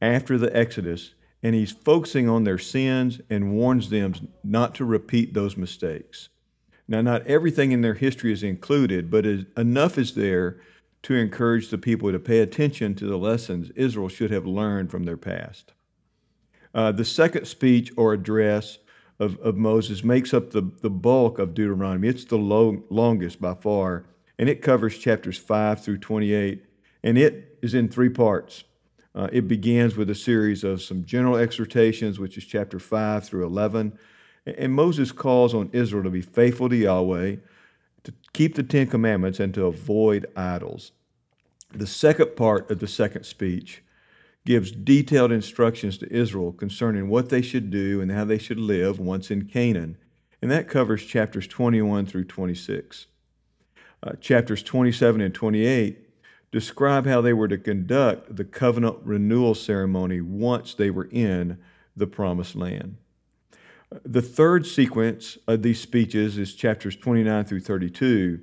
after 0.00 0.38
the 0.38 0.54
Exodus, 0.56 1.14
and 1.42 1.54
he's 1.54 1.72
focusing 1.72 2.28
on 2.28 2.44
their 2.44 2.58
sins 2.58 3.20
and 3.30 3.52
warns 3.52 3.90
them 3.90 4.14
not 4.44 4.74
to 4.76 4.84
repeat 4.84 5.34
those 5.34 5.56
mistakes. 5.56 6.28
Now, 6.86 7.00
not 7.00 7.26
everything 7.26 7.72
in 7.72 7.82
their 7.82 7.94
history 7.94 8.32
is 8.32 8.42
included, 8.42 9.10
but 9.10 9.24
enough 9.24 9.96
is 9.96 10.14
there 10.14 10.60
to 11.02 11.14
encourage 11.14 11.68
the 11.68 11.78
people 11.78 12.10
to 12.12 12.18
pay 12.18 12.40
attention 12.40 12.94
to 12.96 13.06
the 13.06 13.16
lessons 13.16 13.70
Israel 13.70 14.08
should 14.08 14.30
have 14.30 14.46
learned 14.46 14.90
from 14.90 15.04
their 15.04 15.16
past. 15.16 15.72
Uh, 16.74 16.92
the 16.92 17.04
second 17.04 17.46
speech 17.46 17.92
or 17.96 18.12
address 18.12 18.78
of, 19.18 19.38
of 19.40 19.56
Moses 19.56 20.04
makes 20.04 20.32
up 20.34 20.50
the, 20.50 20.70
the 20.82 20.90
bulk 20.90 21.38
of 21.38 21.54
Deuteronomy. 21.54 22.08
It's 22.08 22.24
the 22.24 22.36
longest 22.36 23.40
by 23.40 23.54
far, 23.54 24.04
and 24.38 24.48
it 24.48 24.62
covers 24.62 24.98
chapters 24.98 25.38
5 25.38 25.82
through 25.82 25.98
28, 25.98 26.64
and 27.02 27.18
it 27.18 27.58
is 27.62 27.74
in 27.74 27.88
three 27.88 28.08
parts. 28.08 28.64
Uh, 29.14 29.28
it 29.32 29.48
begins 29.48 29.96
with 29.96 30.08
a 30.10 30.14
series 30.14 30.62
of 30.62 30.80
some 30.82 31.04
general 31.04 31.36
exhortations, 31.36 32.18
which 32.18 32.38
is 32.38 32.44
chapter 32.44 32.78
5 32.78 33.24
through 33.24 33.44
11. 33.44 33.98
And 34.46 34.72
Moses 34.72 35.12
calls 35.12 35.54
on 35.54 35.70
Israel 35.72 36.04
to 36.04 36.10
be 36.10 36.20
faithful 36.20 36.68
to 36.68 36.76
Yahweh, 36.76 37.36
to 38.04 38.14
keep 38.32 38.54
the 38.54 38.62
Ten 38.62 38.86
Commandments, 38.86 39.40
and 39.40 39.52
to 39.54 39.66
avoid 39.66 40.26
idols. 40.36 40.92
The 41.72 41.86
second 41.86 42.36
part 42.36 42.70
of 42.70 42.78
the 42.78 42.88
second 42.88 43.24
speech 43.24 43.82
gives 44.46 44.72
detailed 44.72 45.32
instructions 45.32 45.98
to 45.98 46.12
Israel 46.12 46.52
concerning 46.52 47.08
what 47.08 47.28
they 47.28 47.42
should 47.42 47.70
do 47.70 48.00
and 48.00 48.10
how 48.10 48.24
they 48.24 48.38
should 48.38 48.58
live 48.58 48.98
once 48.98 49.30
in 49.30 49.46
Canaan. 49.46 49.96
And 50.40 50.50
that 50.50 50.68
covers 50.68 51.04
chapters 51.04 51.46
21 51.46 52.06
through 52.06 52.24
26. 52.24 53.06
Uh, 54.02 54.12
chapters 54.14 54.62
27 54.62 55.20
and 55.20 55.34
28 55.34 56.09
describe 56.52 57.06
how 57.06 57.20
they 57.20 57.32
were 57.32 57.48
to 57.48 57.58
conduct 57.58 58.34
the 58.34 58.44
covenant 58.44 58.98
renewal 59.04 59.54
ceremony 59.54 60.20
once 60.20 60.74
they 60.74 60.90
were 60.90 61.08
in 61.10 61.58
the 61.96 62.06
promised 62.06 62.56
land. 62.56 62.96
The 64.04 64.22
third 64.22 64.66
sequence 64.66 65.36
of 65.46 65.62
these 65.62 65.80
speeches 65.80 66.38
is 66.38 66.54
chapters 66.54 66.96
29 66.96 67.44
through 67.44 67.60
32. 67.60 68.40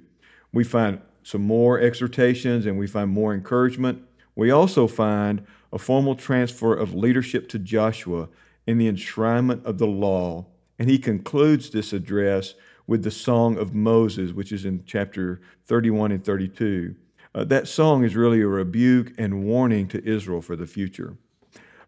We 0.52 0.64
find 0.64 1.02
some 1.24 1.42
more 1.42 1.80
exhortations 1.80 2.66
and 2.66 2.78
we 2.78 2.88
find 2.88 3.10
more 3.10 3.34
encouragement. 3.34 4.02
We 4.36 4.52
also 4.52 4.88
find 4.88 5.46
a 5.72 5.80
formal 5.80 6.16
transfer 6.16 6.74
of 6.74 6.94
leadership 6.94 7.50
to 7.50 7.60
Joshua 7.60 8.30
in 8.66 8.78
the 8.78 8.92
enshrinement 8.92 9.64
of 9.66 9.78
the 9.78 9.88
law. 9.88 10.46
And 10.80 10.90
he 10.90 11.00
concludes 11.00 11.70
this 11.70 11.94
address 11.94 12.54
with 12.86 13.04
the 13.04 13.12
Song 13.12 13.58
of 13.58 13.74
Moses, 13.74 14.32
which 14.32 14.52
is 14.52 14.66
in 14.66 14.84
chapter 14.86 15.42
31 15.66 16.12
and 16.12 16.24
32. 16.24 16.96
Uh, 17.38 17.44
that 17.44 17.68
song 17.68 18.04
is 18.04 18.16
really 18.16 18.42
a 18.42 18.48
rebuke 18.48 19.14
and 19.16 19.44
warning 19.44 19.88
to 19.88 20.04
Israel 20.04 20.42
for 20.42 20.56
the 20.56 20.66
future. 20.66 21.18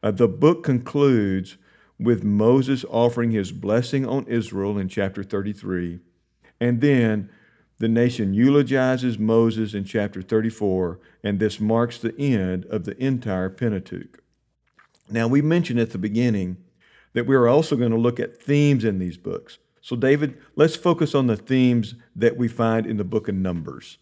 Uh, 0.04 0.12
the 0.12 0.28
book 0.28 0.64
concludes 0.64 1.58
with 1.98 2.24
Moses 2.24 2.86
offering 2.88 3.32
his 3.32 3.52
blessing 3.52 4.06
on 4.06 4.28
Israel 4.28 4.78
in 4.78 4.88
chapter 4.88 5.24
33, 5.24 6.02
and 6.62 6.82
then 6.82 7.32
the 7.80 7.88
nation 7.88 8.36
eulogizes 8.36 9.18
Moses 9.18 9.74
in 9.74 9.86
chapter 9.86 10.22
34, 10.22 11.00
and 11.24 11.40
this 11.40 11.60
marks 11.60 11.98
the 11.98 12.16
end 12.20 12.66
of 12.66 12.84
the 12.84 12.96
entire 13.04 13.50
Pentateuch. 13.50 14.22
Now, 15.10 15.28
we 15.28 15.42
mentioned 15.42 15.80
at 15.80 15.90
the 15.90 15.98
beginning 15.98 16.58
that 17.14 17.26
we 17.26 17.36
are 17.36 17.48
also 17.48 17.76
going 17.76 17.90
to 17.90 17.98
look 17.98 18.20
at 18.20 18.40
themes 18.40 18.84
in 18.84 19.00
these 19.00 19.18
books. 19.18 19.58
So, 19.82 19.96
David, 19.96 20.38
let's 20.56 20.76
focus 20.76 21.16
on 21.16 21.26
the 21.26 21.38
themes 21.38 21.96
that 22.16 22.38
we 22.38 22.48
find 22.48 22.86
in 22.86 22.98
the 22.98 23.04
book 23.04 23.28
of 23.28 23.34
Numbers. 23.34 23.98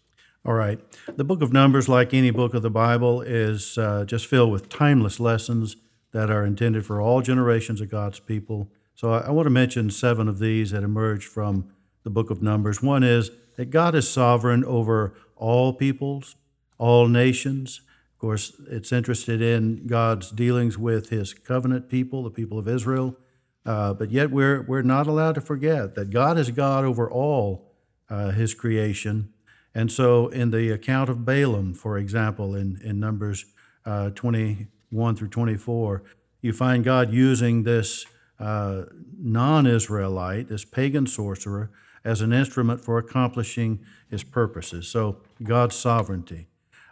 All 0.48 0.54
right. 0.54 0.80
The 1.14 1.24
book 1.24 1.42
of 1.42 1.52
Numbers, 1.52 1.90
like 1.90 2.14
any 2.14 2.30
book 2.30 2.54
of 2.54 2.62
the 2.62 2.70
Bible, 2.70 3.20
is 3.20 3.76
uh, 3.76 4.06
just 4.06 4.24
filled 4.24 4.50
with 4.50 4.70
timeless 4.70 5.20
lessons 5.20 5.76
that 6.12 6.30
are 6.30 6.42
intended 6.42 6.86
for 6.86 7.02
all 7.02 7.20
generations 7.20 7.82
of 7.82 7.90
God's 7.90 8.18
people. 8.18 8.70
So, 8.94 9.12
I, 9.12 9.18
I 9.26 9.30
want 9.30 9.44
to 9.44 9.50
mention 9.50 9.90
seven 9.90 10.26
of 10.26 10.38
these 10.38 10.70
that 10.70 10.82
emerge 10.82 11.26
from 11.26 11.70
the 12.02 12.08
book 12.08 12.30
of 12.30 12.40
Numbers. 12.40 12.82
One 12.82 13.02
is 13.02 13.30
that 13.56 13.68
God 13.68 13.94
is 13.94 14.08
sovereign 14.08 14.64
over 14.64 15.12
all 15.36 15.74
peoples, 15.74 16.34
all 16.78 17.08
nations. 17.08 17.82
Of 18.14 18.18
course, 18.18 18.58
it's 18.70 18.90
interested 18.90 19.42
in 19.42 19.86
God's 19.86 20.30
dealings 20.30 20.78
with 20.78 21.10
his 21.10 21.34
covenant 21.34 21.90
people, 21.90 22.22
the 22.22 22.30
people 22.30 22.58
of 22.58 22.66
Israel. 22.66 23.18
Uh, 23.66 23.92
but 23.92 24.10
yet 24.10 24.30
we're, 24.30 24.62
we're 24.62 24.80
not 24.80 25.06
allowed 25.06 25.34
to 25.34 25.42
forget 25.42 25.94
that 25.94 26.08
God 26.08 26.38
is 26.38 26.50
God 26.50 26.86
over 26.86 27.10
all 27.10 27.74
uh, 28.08 28.30
his 28.30 28.54
creation. 28.54 29.34
And 29.74 29.92
so, 29.92 30.28
in 30.28 30.50
the 30.50 30.70
account 30.70 31.10
of 31.10 31.24
Balaam, 31.24 31.74
for 31.74 31.98
example, 31.98 32.54
in, 32.54 32.80
in 32.82 32.98
Numbers 32.98 33.44
uh, 33.84 34.10
21 34.10 35.16
through 35.16 35.28
24, 35.28 36.02
you 36.40 36.52
find 36.52 36.84
God 36.84 37.12
using 37.12 37.62
this 37.62 38.06
uh, 38.40 38.84
non 39.18 39.66
Israelite, 39.66 40.48
this 40.48 40.64
pagan 40.64 41.06
sorcerer, 41.06 41.70
as 42.04 42.20
an 42.20 42.32
instrument 42.32 42.80
for 42.80 42.98
accomplishing 42.98 43.80
his 44.10 44.24
purposes. 44.24 44.88
So, 44.88 45.18
God's 45.42 45.76
sovereignty. 45.76 46.46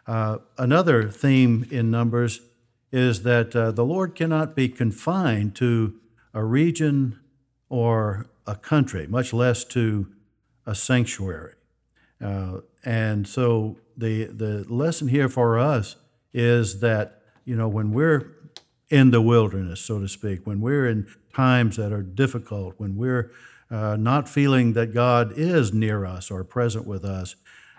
Uh, 0.06 0.38
another 0.56 1.10
theme 1.10 1.66
in 1.70 1.90
Numbers 1.90 2.40
is 2.92 3.24
that 3.24 3.56
uh, 3.56 3.72
the 3.72 3.84
Lord 3.84 4.14
cannot 4.14 4.54
be 4.54 4.68
confined 4.68 5.56
to 5.56 5.94
a 6.32 6.44
region 6.44 7.18
or 7.68 8.26
a 8.46 8.54
country, 8.54 9.06
much 9.06 9.32
less 9.32 9.64
to 9.64 10.06
a 10.64 10.74
sanctuary. 10.74 11.55
Uh, 12.22 12.60
and 12.84 13.26
so 13.26 13.76
the 13.96 14.24
the 14.24 14.64
lesson 14.68 15.08
here 15.08 15.28
for 15.28 15.58
us 15.58 15.96
is 16.32 16.80
that 16.80 17.22
you 17.44 17.56
know 17.56 17.68
when 17.68 17.92
we're 17.92 18.32
in 18.88 19.10
the 19.10 19.20
wilderness, 19.20 19.80
so 19.80 20.00
to 20.00 20.08
speak, 20.08 20.46
when 20.46 20.60
we're 20.60 20.86
in 20.86 21.06
times 21.34 21.76
that 21.76 21.92
are 21.92 22.02
difficult, 22.02 22.74
when 22.78 22.96
we're 22.96 23.32
uh, 23.70 23.96
not 23.96 24.28
feeling 24.28 24.74
that 24.74 24.94
God 24.94 25.32
is 25.36 25.72
near 25.72 26.04
us 26.04 26.30
or 26.30 26.44
present 26.44 26.86
with 26.86 27.04
us. 27.04 27.34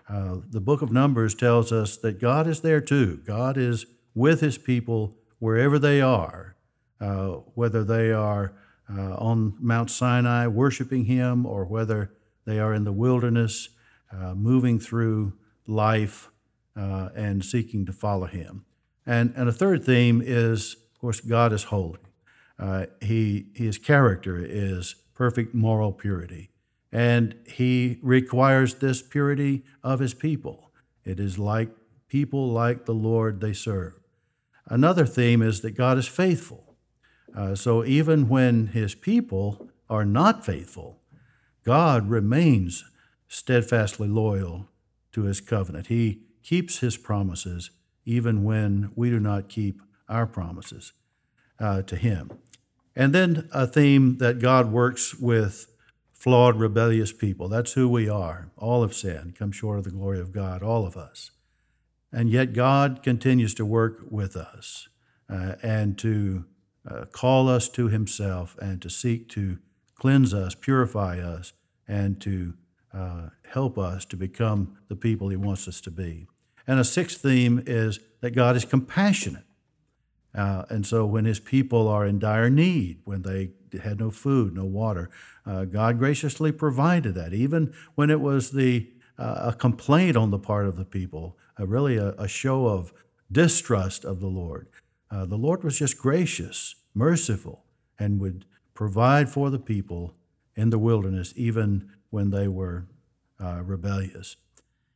Uh, 0.10 0.38
the 0.50 0.60
book 0.62 0.82
of 0.82 0.92
Numbers 0.92 1.34
tells 1.34 1.72
us 1.72 1.98
that 1.98 2.20
God 2.20 2.48
is 2.48 2.62
there 2.62 2.82
too. 2.82 3.22
God 3.26 3.58
is 3.58 3.86
with 4.14 4.42
his 4.42 4.58
people 4.58 5.16
wherever 5.40 5.78
they 5.80 6.02
are, 6.02 6.56
uh, 7.00 7.28
whether 7.56 7.84
they 7.84 8.12
are 8.12 8.54
uh, 8.90 9.16
on 9.16 9.56
Mount 9.60 9.92
Sinai 9.92 10.48
worshiping 10.48 11.06
him 11.06 11.46
or 11.46 11.66
whether 11.66 12.12
they 12.46 12.60
are 12.60 12.74
in 12.74 12.84
the 12.84 12.94
wilderness 12.94 13.70
uh, 14.12 14.34
moving 14.34 14.80
through 14.80 15.34
life 15.66 16.30
uh, 16.76 17.10
and 17.16 17.44
seeking 17.44 17.86
to 17.86 17.94
follow 17.94 18.26
him. 18.26 18.66
And, 19.06 19.34
and 19.36 19.50
a 19.50 19.54
third 19.54 19.84
theme 19.84 20.22
is, 20.24 20.76
of 20.94 21.02
course, 21.02 21.20
God 21.22 21.54
is 21.54 21.66
holy. 21.66 22.00
he, 23.02 23.48
his 23.54 23.78
character 23.78 24.44
is 24.44 24.96
perfect 25.14 25.54
moral 25.54 25.92
purity. 25.92 26.50
And 26.92 27.36
he 27.46 28.00
requires 28.02 28.76
this 28.76 29.02
purity 29.02 29.64
of 29.84 30.00
his 30.00 30.14
people. 30.14 30.72
It 31.04 31.20
is 31.20 31.38
like 31.38 31.70
people 32.08 32.50
like 32.50 32.86
the 32.86 32.94
Lord 32.94 33.42
they 33.42 33.54
serve. 33.54 33.94
Another 34.68 35.06
theme 35.06 35.42
is 35.42 35.62
that 35.62 35.72
God 35.72 35.98
is 35.98 36.08
faithful. 36.08 36.76
Uh, 37.36 37.56
so 37.56 37.84
even 37.86 38.30
when 38.30 38.68
his 38.68 38.96
people 38.96 39.70
are 39.90 40.06
not 40.06 40.46
faithful, 40.46 41.02
God 41.64 42.10
remains 42.10 42.84
steadfastly 43.28 44.08
loyal 44.08 44.70
to 45.14 45.24
his 45.24 45.42
covenant. 45.42 45.88
He 45.88 46.22
keeps 46.44 46.80
his 46.80 46.98
promises 46.98 47.72
even 48.06 48.44
when 48.44 48.92
we 48.96 49.10
do 49.10 49.20
not 49.20 49.50
keep 49.50 49.82
our 50.08 50.26
promises 50.26 50.94
uh, 51.60 51.82
to 51.82 51.96
him. 51.96 52.32
And 52.96 53.14
then 53.14 53.50
a 53.52 53.68
theme 53.68 54.18
that 54.18 54.40
God 54.40 54.72
works 54.72 55.14
with 55.14 55.68
flawed, 56.12 56.56
rebellious 56.56 57.12
people. 57.12 57.48
That's 57.48 57.74
who 57.74 57.88
we 57.88 58.10
are. 58.10 58.50
All 58.58 58.82
have 58.82 58.96
sinned, 58.96 59.36
come 59.36 59.52
short 59.52 59.78
of 59.78 59.84
the 59.84 59.92
glory 59.92 60.20
of 60.20 60.32
God, 60.32 60.64
all 60.64 60.86
of 60.86 60.98
us. 60.98 61.32
And 62.12 62.30
yet 62.30 62.54
God 62.54 63.04
continues 63.04 63.54
to 63.56 63.66
work 63.66 64.00
with 64.10 64.36
us 64.36 64.88
uh, 65.30 65.56
and 65.62 65.98
to 66.00 66.46
uh, 66.90 67.06
call 67.12 67.50
us 67.50 67.70
to 67.70 67.90
Himself 67.90 68.58
and 68.60 68.82
to 68.82 68.90
seek 68.90 69.30
to 69.30 69.60
cleanse 69.96 70.34
us, 70.34 70.56
purify 70.56 71.20
us, 71.20 71.54
and 71.88 72.20
to 72.22 72.54
uh, 72.98 73.30
help 73.52 73.78
us 73.78 74.06
to 74.06 74.18
become 74.18 74.78
the 74.88 74.96
people 74.96 75.30
He 75.30 75.36
wants 75.36 75.68
us 75.68 75.80
to 75.82 75.92
be. 75.92 76.28
And 76.66 76.80
a 76.80 76.84
sixth 76.84 77.22
theme 77.22 77.64
is 77.66 78.00
that 78.22 78.32
God 78.32 78.56
is 78.56 78.66
compassionate. 78.66 79.44
Uh, 80.34 80.64
and 80.70 80.86
so 80.86 81.06
when 81.06 81.26
His 81.26 81.40
people 81.40 81.88
are 81.88 82.06
in 82.06 82.20
dire 82.20 82.50
need, 82.50 83.02
when 83.06 83.22
they 83.22 83.52
had 83.82 84.00
no 84.00 84.10
food, 84.10 84.56
no 84.56 84.66
water, 84.66 85.10
uh, 85.46 85.66
God 85.66 86.00
graciously 86.00 86.52
provided 86.52 87.14
that, 87.16 87.34
even 87.34 87.74
when 87.96 88.10
it 88.10 88.20
was 88.20 88.52
the 88.52 88.90
uh, 89.20 89.52
a 89.52 89.54
complaint 89.54 90.16
on 90.16 90.30
the 90.30 90.38
part 90.38 90.68
of 90.68 90.76
the 90.76 90.86
people, 90.86 91.38
really 91.58 91.98
a, 91.98 92.10
a, 92.20 92.28
show 92.28 92.68
of 92.68 92.94
distrust 93.32 94.06
of 94.06 94.20
the 94.20 94.28
Lord. 94.28 94.68
Uh, 95.10 95.26
the 95.26 95.38
Lord 95.38 95.64
was 95.64 95.80
just 95.80 95.98
gracious, 95.98 96.76
merciful, 96.94 97.64
and 97.98 98.20
would 98.20 98.46
provide 98.76 99.28
for 99.28 99.50
the 99.50 99.58
people 99.58 100.14
in 100.56 100.70
the 100.70 100.78
wilderness, 100.78 101.34
even 101.36 101.90
when 102.10 102.30
they 102.30 102.48
were 102.48 102.88
uh, 103.40 103.62
rebellious. 103.64 104.36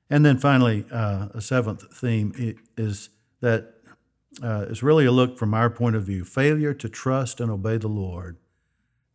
And 0.09 0.25
then 0.25 0.37
finally, 0.37 0.85
uh, 0.91 1.29
a 1.33 1.41
seventh 1.41 1.95
theme 1.95 2.57
is 2.77 3.09
that 3.39 3.75
uh, 4.41 4.65
is 4.69 4.83
really 4.83 5.05
a 5.05 5.11
look 5.11 5.37
from 5.37 5.53
our 5.53 5.69
point 5.69 5.95
of 5.95 6.03
view 6.03 6.23
failure 6.23 6.73
to 6.73 6.89
trust 6.89 7.39
and 7.39 7.51
obey 7.51 7.77
the 7.77 7.87
Lord. 7.87 8.37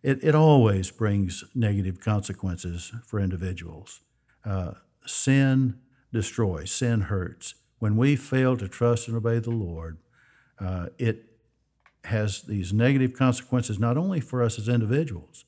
It, 0.03 0.23
it 0.23 0.35
always 0.35 0.91
brings 0.91 1.45
negative 1.55 2.01
consequences 2.01 2.93
for 3.07 3.19
individuals. 3.19 4.01
Uh, 4.45 4.73
sin 5.07 5.79
destroys, 6.13 6.71
sin 6.71 7.03
hurts. 7.03 7.55
When 7.79 7.97
we 7.97 8.17
fail 8.17 8.57
to 8.57 8.69
trust 8.69 9.09
and 9.09 9.17
obey 9.17 9.39
the 9.39 9.51
Lord, 9.51 9.99
uh, 10.59 10.87
it 10.99 11.25
has 12.05 12.43
these 12.43 12.73
negative 12.73 13.13
consequences 13.13 13.79
not 13.79 13.97
only 13.97 14.21
for 14.21 14.43
us 14.43 14.59
as 14.59 14.69
individuals, 14.69 15.45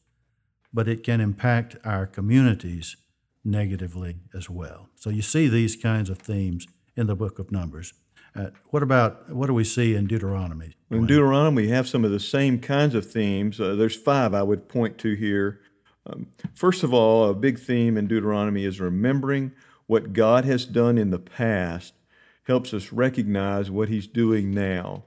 but 0.72 0.88
it 0.88 1.02
can 1.02 1.20
impact 1.20 1.76
our 1.84 2.06
communities 2.06 2.96
negatively 3.44 4.16
as 4.34 4.50
well. 4.50 4.88
So 4.96 5.10
you 5.10 5.22
see 5.22 5.48
these 5.48 5.76
kinds 5.76 6.10
of 6.10 6.18
themes 6.18 6.66
in 6.96 7.06
the 7.06 7.16
book 7.16 7.38
of 7.38 7.50
Numbers. 7.50 7.94
Uh, 8.36 8.50
what 8.66 8.82
about 8.82 9.34
what 9.34 9.46
do 9.46 9.54
we 9.54 9.64
see 9.64 9.94
in 9.94 10.06
Deuteronomy? 10.06 10.76
In 10.90 11.06
Deuteronomy, 11.06 11.62
we 11.62 11.68
have 11.70 11.88
some 11.88 12.04
of 12.04 12.10
the 12.10 12.20
same 12.20 12.60
kinds 12.60 12.94
of 12.94 13.10
themes. 13.10 13.60
Uh, 13.60 13.74
there's 13.74 13.96
five 13.96 14.34
I 14.34 14.42
would 14.42 14.68
point 14.68 14.98
to 14.98 15.14
here. 15.14 15.60
Um, 16.06 16.28
first 16.54 16.82
of 16.82 16.92
all, 16.92 17.28
a 17.28 17.34
big 17.34 17.58
theme 17.58 17.96
in 17.96 18.06
Deuteronomy 18.06 18.64
is 18.64 18.80
remembering 18.80 19.52
what 19.86 20.12
God 20.12 20.44
has 20.44 20.64
done 20.64 20.98
in 20.98 21.10
the 21.10 21.18
past 21.18 21.94
helps 22.44 22.72
us 22.72 22.92
recognize 22.92 23.70
what 23.70 23.88
He's 23.88 24.06
doing 24.06 24.50
now. 24.50 25.04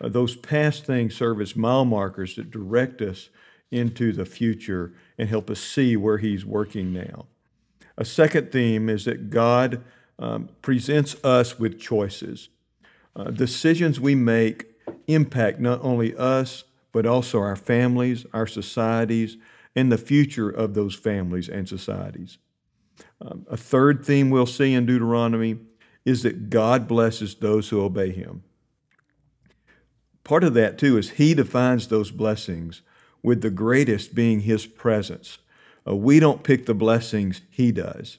Uh, 0.00 0.08
those 0.08 0.34
past 0.34 0.84
things 0.84 1.14
serve 1.14 1.40
as 1.40 1.54
mile 1.54 1.84
markers 1.84 2.36
that 2.36 2.50
direct 2.50 3.00
us 3.00 3.28
into 3.72 4.12
the 4.12 4.26
future 4.26 4.92
and 5.18 5.28
help 5.28 5.50
us 5.50 5.60
see 5.60 5.96
where 5.96 6.18
He's 6.18 6.44
working 6.44 6.92
now. 6.92 7.26
A 7.96 8.04
second 8.04 8.52
theme 8.52 8.88
is 8.88 9.04
that 9.04 9.30
God 9.30 9.82
um, 10.18 10.48
presents 10.62 11.16
us 11.24 11.58
with 11.58 11.80
choices. 11.80 12.48
Uh, 13.14 13.24
decisions 13.24 14.00
we 14.00 14.14
make 14.14 14.66
impact 15.06 15.60
not 15.60 15.80
only 15.82 16.14
us, 16.16 16.64
but 16.92 17.06
also 17.06 17.40
our 17.40 17.56
families, 17.56 18.26
our 18.32 18.46
societies, 18.46 19.36
and 19.74 19.90
the 19.90 19.98
future 19.98 20.50
of 20.50 20.74
those 20.74 20.94
families 20.94 21.48
and 21.48 21.68
societies. 21.68 22.38
Um, 23.20 23.46
a 23.50 23.56
third 23.56 24.04
theme 24.04 24.30
we'll 24.30 24.46
see 24.46 24.74
in 24.74 24.86
Deuteronomy 24.86 25.58
is 26.04 26.22
that 26.22 26.50
God 26.50 26.88
blesses 26.88 27.34
those 27.36 27.68
who 27.68 27.80
obey 27.82 28.10
Him. 28.10 28.42
Part 30.24 30.44
of 30.44 30.54
that, 30.54 30.78
too, 30.78 30.98
is 30.98 31.10
He 31.10 31.34
defines 31.34 31.88
those 31.88 32.10
blessings, 32.10 32.82
with 33.22 33.40
the 33.40 33.50
greatest 33.50 34.14
being 34.14 34.40
His 34.40 34.66
presence. 34.66 35.38
Uh, 35.86 35.96
we 35.96 36.20
don't 36.20 36.42
pick 36.42 36.66
the 36.66 36.74
blessings, 36.74 37.42
He 37.50 37.72
does. 37.72 38.18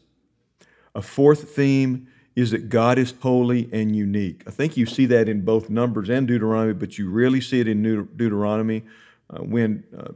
A 0.96 1.02
fourth 1.02 1.56
theme 1.56 2.08
is 2.36 2.52
that 2.52 2.70
God 2.70 2.98
is 2.98 3.14
holy 3.22 3.70
and 3.72 3.96
unique. 3.96 4.44
I 4.48 4.52
think 4.52 4.76
you 4.76 4.86
see 4.86 5.06
that 5.08 5.30
in 5.30 5.42
both 5.42 5.70
Numbers 5.70 6.10
and 6.10 6.28
Deuteronomy, 6.28 6.74
but 6.74 6.98
you 6.98 7.10
really 7.10 7.42
see 7.42 7.60
it 7.60 7.68
in 7.68 7.84
Deuteronomy 8.16 8.84
uh, 9.30 9.44
when 9.44 9.84
uh, 9.98 10.14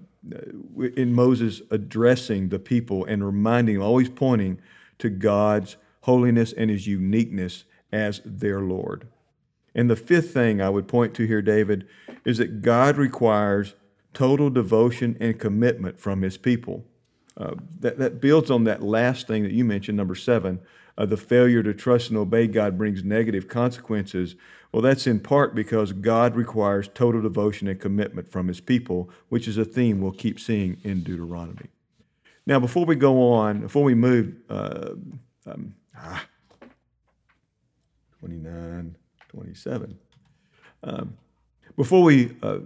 in 0.95 1.13
Moses 1.13 1.61
addressing 1.69 2.49
the 2.49 2.59
people 2.59 3.05
and 3.05 3.25
reminding 3.25 3.75
them, 3.75 3.83
always 3.83 4.09
pointing 4.09 4.59
to 4.99 5.09
God's 5.09 5.77
holiness 6.01 6.53
and 6.53 6.69
his 6.69 6.87
uniqueness 6.87 7.65
as 7.91 8.21
their 8.25 8.61
Lord. 8.61 9.07
And 9.75 9.89
the 9.89 9.95
fifth 9.95 10.33
thing 10.33 10.59
I 10.59 10.69
would 10.69 10.87
point 10.87 11.13
to 11.15 11.27
here, 11.27 11.41
David, 11.41 11.87
is 12.25 12.39
that 12.39 12.61
God 12.61 12.97
requires 12.97 13.75
total 14.17 14.49
devotion 14.49 15.15
and 15.19 15.39
commitment 15.39 15.99
from 15.99 16.23
his 16.23 16.37
people. 16.37 16.83
Uh, 17.37 17.53
that, 17.79 17.99
that 17.99 18.19
builds 18.19 18.49
on 18.49 18.63
that 18.63 18.81
last 18.81 19.27
thing 19.27 19.43
that 19.43 19.51
you 19.51 19.63
mentioned, 19.63 19.95
number 19.95 20.15
seven, 20.15 20.59
uh, 20.97 21.05
the 21.05 21.15
failure 21.15 21.61
to 21.61 21.71
trust 21.71 22.09
and 22.09 22.17
obey 22.17 22.47
God 22.47 22.79
brings 22.79 23.03
negative 23.03 23.47
consequences. 23.47 24.33
Well, 24.71 24.81
that's 24.81 25.05
in 25.05 25.19
part 25.19 25.53
because 25.53 25.93
God 25.93 26.35
requires 26.35 26.89
total 26.91 27.21
devotion 27.21 27.67
and 27.67 27.79
commitment 27.79 28.31
from 28.31 28.47
his 28.47 28.59
people, 28.59 29.11
which 29.29 29.47
is 29.47 29.55
a 29.59 29.63
theme 29.63 30.01
we'll 30.01 30.13
keep 30.13 30.39
seeing 30.39 30.77
in 30.83 31.03
Deuteronomy. 31.03 31.67
Now, 32.47 32.59
before 32.59 32.85
we 32.85 32.95
go 32.95 33.31
on, 33.33 33.61
before 33.61 33.83
we 33.83 33.93
move, 33.93 34.33
uh, 34.49 34.93
um, 35.45 35.75
ah, 35.95 36.25
29, 38.21 38.95
27. 39.29 39.99
Um, 40.83 41.17
before 41.75 42.01
we 42.01 42.35
uh, 42.41 42.57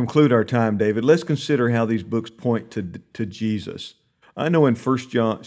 conclude 0.00 0.32
our 0.32 0.44
time, 0.44 0.78
David, 0.78 1.04
let's 1.04 1.24
consider 1.24 1.68
how 1.70 1.84
these 1.84 2.02
books 2.02 2.30
point 2.30 2.70
to, 2.70 2.82
to 3.12 3.26
Jesus. 3.26 3.94
I 4.34 4.48
know 4.48 4.64
in 4.64 4.74
First 4.74 5.10
John, 5.10 5.42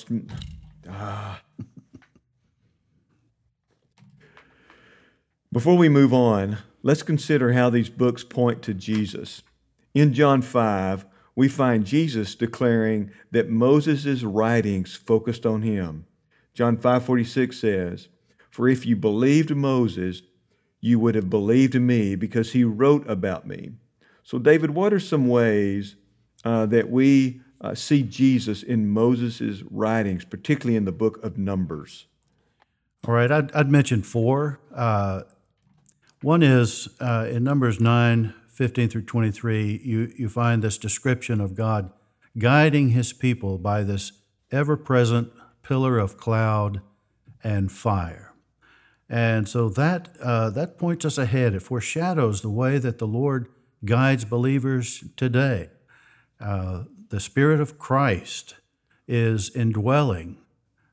ah, 0.88 1.42
Before 5.52 5.76
we 5.76 5.89
move 5.89 6.13
on, 6.13 6.58
let's 6.82 7.04
consider 7.04 7.54
how 7.54 7.70
these 7.70 7.89
books 7.89 8.24
point 8.24 8.63
to 8.63 8.74
Jesus. 8.74 9.44
In 9.94 10.13
John 10.13 10.42
5, 10.42 11.06
we 11.36 11.48
find 11.48 11.86
Jesus 11.86 12.36
declaring 12.36 13.12
that 13.32 13.50
Moses' 13.50 14.24
writings 14.24 14.96
focused 14.96 15.46
on 15.46 15.63
him. 15.63 16.06
John 16.54 16.78
5:46 16.78 17.58
says, 17.58 18.08
"For 18.50 18.68
if 18.68 18.86
you 18.86 18.96
believed 18.96 19.56
Moses, 19.56 20.22
you 20.80 21.00
would 21.00 21.16
have 21.16 21.30
believed 21.30 21.80
me 21.80 22.16
because 22.16 22.54
he 22.54 22.63
wrote 22.63 23.08
about 23.08 23.48
me." 23.48 23.74
So, 24.24 24.40
David, 24.40 24.72
what 24.72 24.94
are 24.94 25.00
some 25.00 25.28
ways 25.28 25.96
uh, 26.46 26.66
that 26.68 26.90
we 26.90 27.42
uh, 27.62 27.76
see 27.76 28.04
Jesus 28.04 28.64
in 28.64 28.88
Moses' 28.88 29.64
writings, 29.70 30.26
particularly 30.26 30.76
in 30.76 30.86
the 30.86 30.92
book 30.92 31.24
of 31.24 31.38
Numbers? 31.38 32.08
All 33.06 33.14
right, 33.14 33.32
I'd, 33.32 33.52
I'd 33.52 33.70
mention 33.70 34.02
four. 34.02 34.60
Uh, 34.74 35.24
one 36.22 36.42
is 36.42 36.88
uh, 37.02 37.28
in 37.30 37.44
Numbers 37.44 37.82
9, 37.82 38.34
15 38.48 38.90
through 38.90 39.02
23, 39.02 39.82
you, 39.84 40.14
you 40.16 40.30
find 40.30 40.62
this 40.62 40.78
description 40.78 41.42
of 41.42 41.56
God 41.56 41.92
guiding 42.38 42.90
his 42.90 43.12
people 43.12 43.58
by 43.58 43.84
this 43.84 44.14
ever 44.52 44.78
present 44.78 45.32
pillar 45.64 45.98
of 45.98 46.18
cloud 46.18 46.82
and 47.44 47.72
fire. 47.72 48.34
And 49.10 49.50
so 49.50 49.70
that, 49.70 50.10
uh, 50.22 50.50
that 50.52 50.78
points 50.78 51.04
us 51.04 51.18
ahead. 51.18 51.54
It 51.56 51.62
foreshadows 51.62 52.42
the 52.42 52.50
way 52.50 52.78
that 52.78 53.00
the 53.00 53.08
Lord 53.08 53.50
guides 53.86 54.26
believers 54.26 55.04
today. 55.17 55.69
Uh, 56.39 56.84
the 57.10 57.19
Spirit 57.19 57.62
of 57.62 57.78
Christ 57.78 58.56
is 59.08 59.54
indwelling 59.56 60.38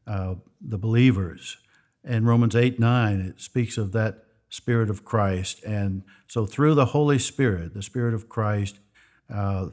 uh, 0.07 0.35
the 0.61 0.79
believers. 0.79 1.57
In 2.05 2.25
Romans 2.25 2.57
8 2.57 2.79
9, 2.79 3.21
it 3.21 3.41
speaks 3.41 3.79
of 3.79 3.93
that 3.93 4.25
Spirit 4.49 4.91
of 4.91 5.05
Christ. 5.05 5.63
And 5.65 6.03
so, 6.27 6.47
through 6.47 6.75
the 6.75 6.87
Holy 6.87 7.19
Spirit, 7.19 7.75
the 7.75 7.83
Spirit 7.83 8.15
of 8.15 8.29
Christ, 8.29 8.81
uh, 9.33 9.69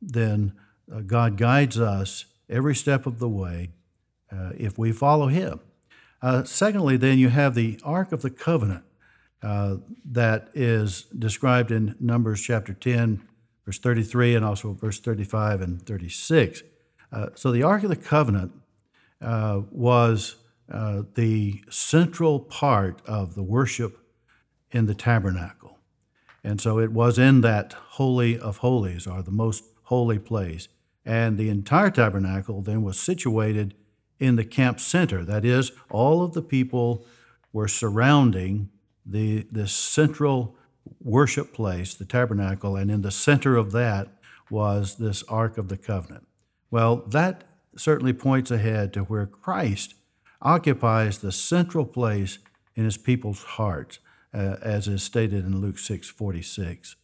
then 0.00 0.54
uh, 0.92 1.00
God 1.00 1.36
guides 1.36 1.78
us 1.78 2.24
every 2.48 2.74
step 2.74 3.06
of 3.06 3.18
the 3.18 3.28
way 3.28 3.70
uh, 4.32 4.52
if 4.56 4.78
we 4.78 4.92
follow 4.92 5.28
Him. 5.28 5.60
Uh, 6.20 6.44
secondly, 6.44 6.96
then 6.96 7.18
you 7.18 7.28
have 7.28 7.54
the 7.54 7.78
Ark 7.84 8.12
of 8.12 8.22
the 8.22 8.30
Covenant 8.30 8.84
uh, 9.42 9.76
that 10.04 10.48
is 10.54 11.02
described 11.18 11.70
in 11.70 11.96
Numbers 11.98 12.40
chapter 12.40 12.72
10, 12.72 13.22
verse 13.64 13.78
33, 13.78 14.36
and 14.36 14.44
also 14.44 14.72
verse 14.72 15.00
35 15.00 15.60
and 15.60 15.86
36. 15.86 16.62
Uh, 17.10 17.26
so 17.34 17.50
the 17.50 17.62
Ark 17.62 17.82
of 17.82 17.90
the 17.90 17.96
Covenant 17.96 18.52
uh, 19.20 19.62
was 19.70 20.36
uh, 20.70 21.02
the 21.14 21.62
central 21.70 22.40
part 22.40 23.02
of 23.06 23.34
the 23.34 23.42
worship 23.42 23.98
in 24.70 24.86
the 24.86 24.94
tabernacle. 24.94 25.78
And 26.44 26.60
so 26.60 26.78
it 26.78 26.92
was 26.92 27.18
in 27.18 27.40
that 27.42 27.72
Holy 27.72 28.38
of 28.38 28.58
Holies, 28.58 29.06
or 29.06 29.22
the 29.22 29.30
most 29.30 29.64
holy 29.84 30.18
place. 30.18 30.68
And 31.04 31.36
the 31.36 31.48
entire 31.48 31.90
tabernacle 31.90 32.62
then 32.62 32.82
was 32.82 32.98
situated 32.98 33.74
in 34.18 34.36
the 34.36 34.44
camp 34.44 34.80
center. 34.80 35.24
That 35.24 35.44
is, 35.44 35.72
all 35.90 36.22
of 36.22 36.32
the 36.32 36.42
people 36.42 37.04
were 37.52 37.68
surrounding 37.68 38.70
the, 39.04 39.46
the 39.50 39.68
central 39.68 40.56
worship 41.00 41.52
place, 41.52 41.94
the 41.94 42.04
tabernacle, 42.04 42.76
and 42.76 42.90
in 42.90 43.02
the 43.02 43.10
center 43.10 43.56
of 43.56 43.72
that 43.72 44.08
was 44.50 44.96
this 44.96 45.22
Ark 45.24 45.58
of 45.58 45.68
the 45.68 45.76
Covenant. 45.76 46.26
Well, 46.70 46.96
that 47.08 47.44
certainly 47.76 48.12
points 48.12 48.50
ahead 48.50 48.92
to 48.92 49.00
where 49.02 49.26
Christ 49.26 49.94
occupies 50.40 51.18
the 51.18 51.32
central 51.32 51.86
place 51.86 52.38
in 52.74 52.84
his 52.84 52.96
people's 52.96 53.42
hearts, 53.42 53.98
uh, 54.34 54.56
as 54.62 54.88
is 54.88 55.02
stated 55.02 55.44
in 55.44 55.60
Luke 55.60 55.78
6 55.78 56.08
46. 56.08 56.96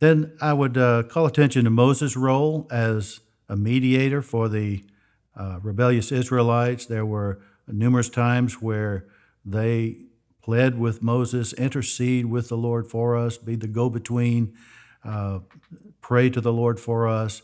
Then 0.00 0.32
I 0.40 0.52
would 0.52 0.76
uh, 0.76 1.04
call 1.04 1.26
attention 1.26 1.64
to 1.64 1.70
Moses' 1.70 2.16
role 2.16 2.66
as 2.70 3.20
a 3.48 3.56
mediator 3.56 4.22
for 4.22 4.48
the 4.48 4.84
uh, 5.36 5.60
rebellious 5.62 6.10
Israelites. 6.10 6.86
There 6.86 7.06
were 7.06 7.40
numerous 7.68 8.08
times 8.08 8.60
where 8.60 9.06
they 9.44 9.96
pled 10.42 10.78
with 10.78 11.02
Moses, 11.02 11.52
intercede 11.52 12.26
with 12.26 12.48
the 12.48 12.56
Lord 12.56 12.88
for 12.88 13.16
us, 13.16 13.38
be 13.38 13.54
the 13.56 13.68
go 13.68 13.88
between, 13.88 14.54
uh, 15.04 15.40
pray 16.00 16.30
to 16.30 16.40
the 16.40 16.52
Lord 16.52 16.80
for 16.80 17.06
us. 17.08 17.42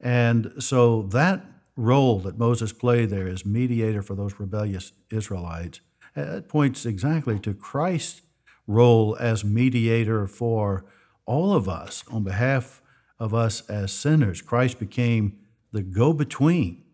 And 0.00 0.52
so 0.58 1.02
that 1.02 1.44
role 1.76 2.18
that 2.20 2.38
Moses 2.38 2.72
played 2.72 3.10
there 3.10 3.28
as 3.28 3.44
mediator 3.44 4.02
for 4.02 4.14
those 4.14 4.38
rebellious 4.38 4.92
Israelites, 5.10 5.80
it 6.16 6.48
points 6.48 6.86
exactly 6.86 7.38
to 7.40 7.54
Christ's 7.54 8.22
role 8.66 9.16
as 9.18 9.44
mediator 9.44 10.26
for 10.26 10.84
all 11.26 11.52
of 11.54 11.68
us 11.68 12.04
on 12.10 12.22
behalf 12.22 12.82
of 13.18 13.34
us 13.34 13.68
as 13.68 13.92
sinners. 13.92 14.40
Christ 14.40 14.78
became 14.78 15.38
the 15.72 15.82
go 15.82 16.12
between, 16.12 16.84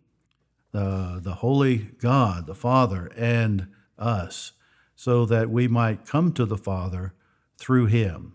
the, 0.73 1.21
the 1.23 1.37
holy 1.37 1.79
God, 1.99 2.47
the 2.47 2.55
Father, 2.55 3.11
and 3.17 3.69
us, 3.99 4.53
so 4.97 5.27
that 5.27 5.51
we 5.51 5.69
might 5.69 6.07
come 6.07 6.33
to 6.33 6.47
the 6.47 6.57
Father 6.57 7.13
through 7.59 7.87
him. 7.87 8.33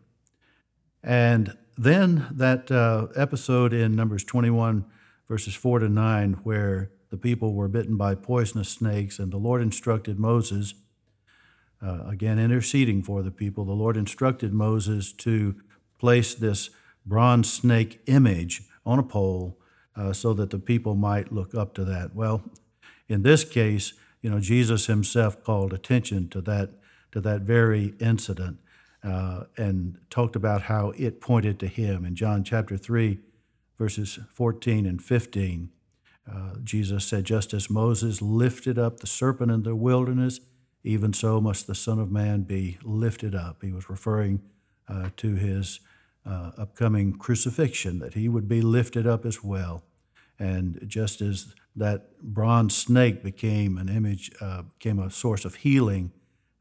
And 1.03 1.57
then 1.75 2.27
that 2.31 2.71
uh, 2.71 3.07
episode 3.15 3.73
in 3.73 3.95
Numbers 3.95 4.23
21, 4.23 4.85
verses 5.27 5.55
4 5.55 5.79
to 5.79 5.89
9, 5.89 6.33
where 6.43 6.91
the 7.09 7.17
people 7.17 7.55
were 7.55 7.67
bitten 7.67 7.97
by 7.97 8.13
poisonous 8.15 8.69
snakes, 8.69 9.17
and 9.17 9.33
the 9.33 9.37
Lord 9.37 9.61
instructed 9.61 10.19
Moses, 10.19 10.75
uh, 11.81 12.03
again 12.07 12.37
interceding 12.37 13.01
for 13.01 13.23
the 13.23 13.31
people, 13.31 13.65
the 13.65 13.71
Lord 13.71 13.97
instructed 13.97 14.53
Moses 14.53 15.11
to 15.13 15.55
place 15.97 16.35
this 16.35 16.69
bronze 17.05 17.51
snake 17.51 17.99
image 18.05 18.61
on 18.85 18.99
a 18.99 19.03
pole 19.03 19.57
uh, 19.95 20.13
so 20.13 20.33
that 20.33 20.51
the 20.51 20.59
people 20.59 20.95
might 20.95 21.33
look 21.33 21.55
up 21.55 21.73
to 21.73 21.83
that. 21.85 22.15
Well, 22.15 22.43
in 23.09 23.23
this 23.23 23.43
case, 23.43 23.93
you 24.21 24.29
know, 24.29 24.39
Jesus 24.39 24.85
himself 24.85 25.43
called 25.43 25.73
attention 25.73 26.29
to 26.29 26.41
that 26.41 26.69
to 27.11 27.19
that 27.21 27.41
very 27.41 27.93
incident 27.99 28.57
uh, 29.03 29.43
and 29.57 29.97
talked 30.09 30.35
about 30.35 30.63
how 30.63 30.91
it 30.91 31.19
pointed 31.19 31.59
to 31.59 31.67
him 31.67 32.05
in 32.05 32.15
John 32.15 32.43
chapter 32.43 32.77
three, 32.77 33.19
verses 33.77 34.19
fourteen 34.33 34.85
and 34.85 35.01
fifteen. 35.01 35.71
Uh, 36.31 36.55
Jesus 36.63 37.05
said, 37.05 37.25
"Just 37.25 37.53
as 37.53 37.69
Moses 37.69 38.21
lifted 38.21 38.77
up 38.77 38.99
the 38.99 39.07
serpent 39.07 39.51
in 39.51 39.63
the 39.63 39.75
wilderness, 39.75 40.39
even 40.83 41.13
so 41.13 41.41
must 41.41 41.67
the 41.67 41.75
Son 41.75 41.99
of 41.99 42.11
Man 42.11 42.43
be 42.43 42.77
lifted 42.83 43.35
up." 43.35 43.63
He 43.63 43.71
was 43.71 43.89
referring 43.89 44.41
uh, 44.87 45.09
to 45.17 45.35
his 45.35 45.79
uh, 46.25 46.51
upcoming 46.57 47.13
crucifixion, 47.17 47.99
that 47.99 48.13
he 48.13 48.29
would 48.29 48.47
be 48.47 48.61
lifted 48.61 49.07
up 49.07 49.25
as 49.25 49.43
well. 49.43 49.83
And 50.37 50.79
just 50.87 51.21
as 51.21 51.55
that 51.75 52.19
bronze 52.21 52.75
snake 52.75 53.23
became 53.23 53.77
an 53.77 53.89
image, 53.89 54.31
uh, 54.41 54.63
became 54.77 54.99
a 54.99 55.09
source 55.09 55.45
of 55.45 55.55
healing, 55.55 56.11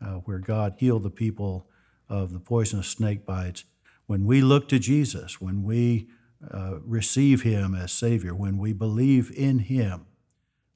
uh, 0.05 0.15
where 0.25 0.39
God 0.39 0.75
healed 0.79 1.03
the 1.03 1.11
people 1.11 1.67
of 2.09 2.33
the 2.33 2.41
poisonous 2.41 2.89
snake 2.89 3.25
bites, 3.27 3.65
when 4.07 4.25
we 4.25 4.41
look 4.41 4.69
to 4.69 4.79
Jesus, 4.79 5.41
when 5.41 5.63
we 5.63 6.09
uh, 6.53 6.79
receive 6.85 7.43
Him 7.43 7.75
as 7.75 7.93
Savior, 7.93 8.35
when 8.35 8.59
we 8.59 8.73
believe 8.73 9.31
in 9.37 9.61
Him, 9.61 10.07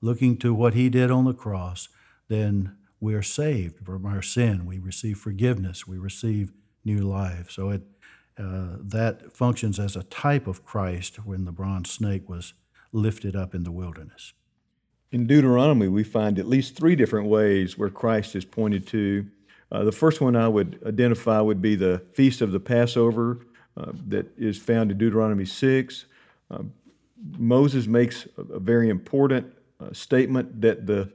looking 0.01 0.37
to 0.39 0.55
what 0.55 0.75
He 0.75 0.89
did 0.89 1.11
on 1.11 1.25
the 1.25 1.35
cross, 1.35 1.89
then 2.29 2.77
we 3.01 3.15
are 3.15 3.23
saved 3.23 3.85
from 3.85 4.07
our 4.07 4.23
sin. 4.23 4.67
We 4.67 4.79
receive 4.79 5.19
forgiveness. 5.19 5.87
We 5.87 5.99
receive 5.99 6.53
new 6.85 7.01
life. 7.01 7.51
So 7.51 7.71
it 7.71 7.83
uh, 8.37 8.79
that 8.81 9.33
functions 9.33 9.79
as 9.79 9.95
a 9.95 10.03
type 10.03 10.49
of 10.49 10.65
Christ 10.65 11.25
when 11.25 11.45
the 11.45 11.53
bronze 11.53 11.91
snake 11.91 12.29
was 12.29 12.53
lifted 12.95 13.37
up 13.37 13.55
in 13.55 13.65
the 13.65 13.73
wilderness. 13.73 14.33
In 15.11 15.27
Deuteronomy, 15.27 15.89
we 15.89 16.05
find 16.05 16.39
at 16.39 16.49
least 16.49 16.77
three 16.77 16.97
different 16.97 17.29
ways 17.29 17.77
where 17.77 17.91
Christ 17.91 18.35
is 18.35 18.45
pointed 18.45 18.87
to. 18.89 19.27
Uh, 19.71 19.85
the 19.85 19.93
first 19.93 20.21
one 20.21 20.37
I 20.37 20.49
would 20.49 20.81
identify 20.87 21.41
would 21.41 21.61
be 21.61 21.75
the 21.77 22.03
Feast 22.13 22.41
of 22.41 22.53
the 22.53 22.61
Passover 22.61 23.41
uh, 23.77 23.93
that 24.09 24.27
is 24.39 24.59
found 24.59 24.91
in 24.91 24.99
Deuteronomy 24.99 25.45
6. 25.45 26.07
Uh, 26.51 26.59
Moses 27.39 27.87
makes 27.87 28.27
a, 28.37 28.59
very 28.59 28.89
important 28.89 29.53
uh, 29.81 29.93
statement 29.93 30.61
that 30.61 30.87
the 30.87 31.13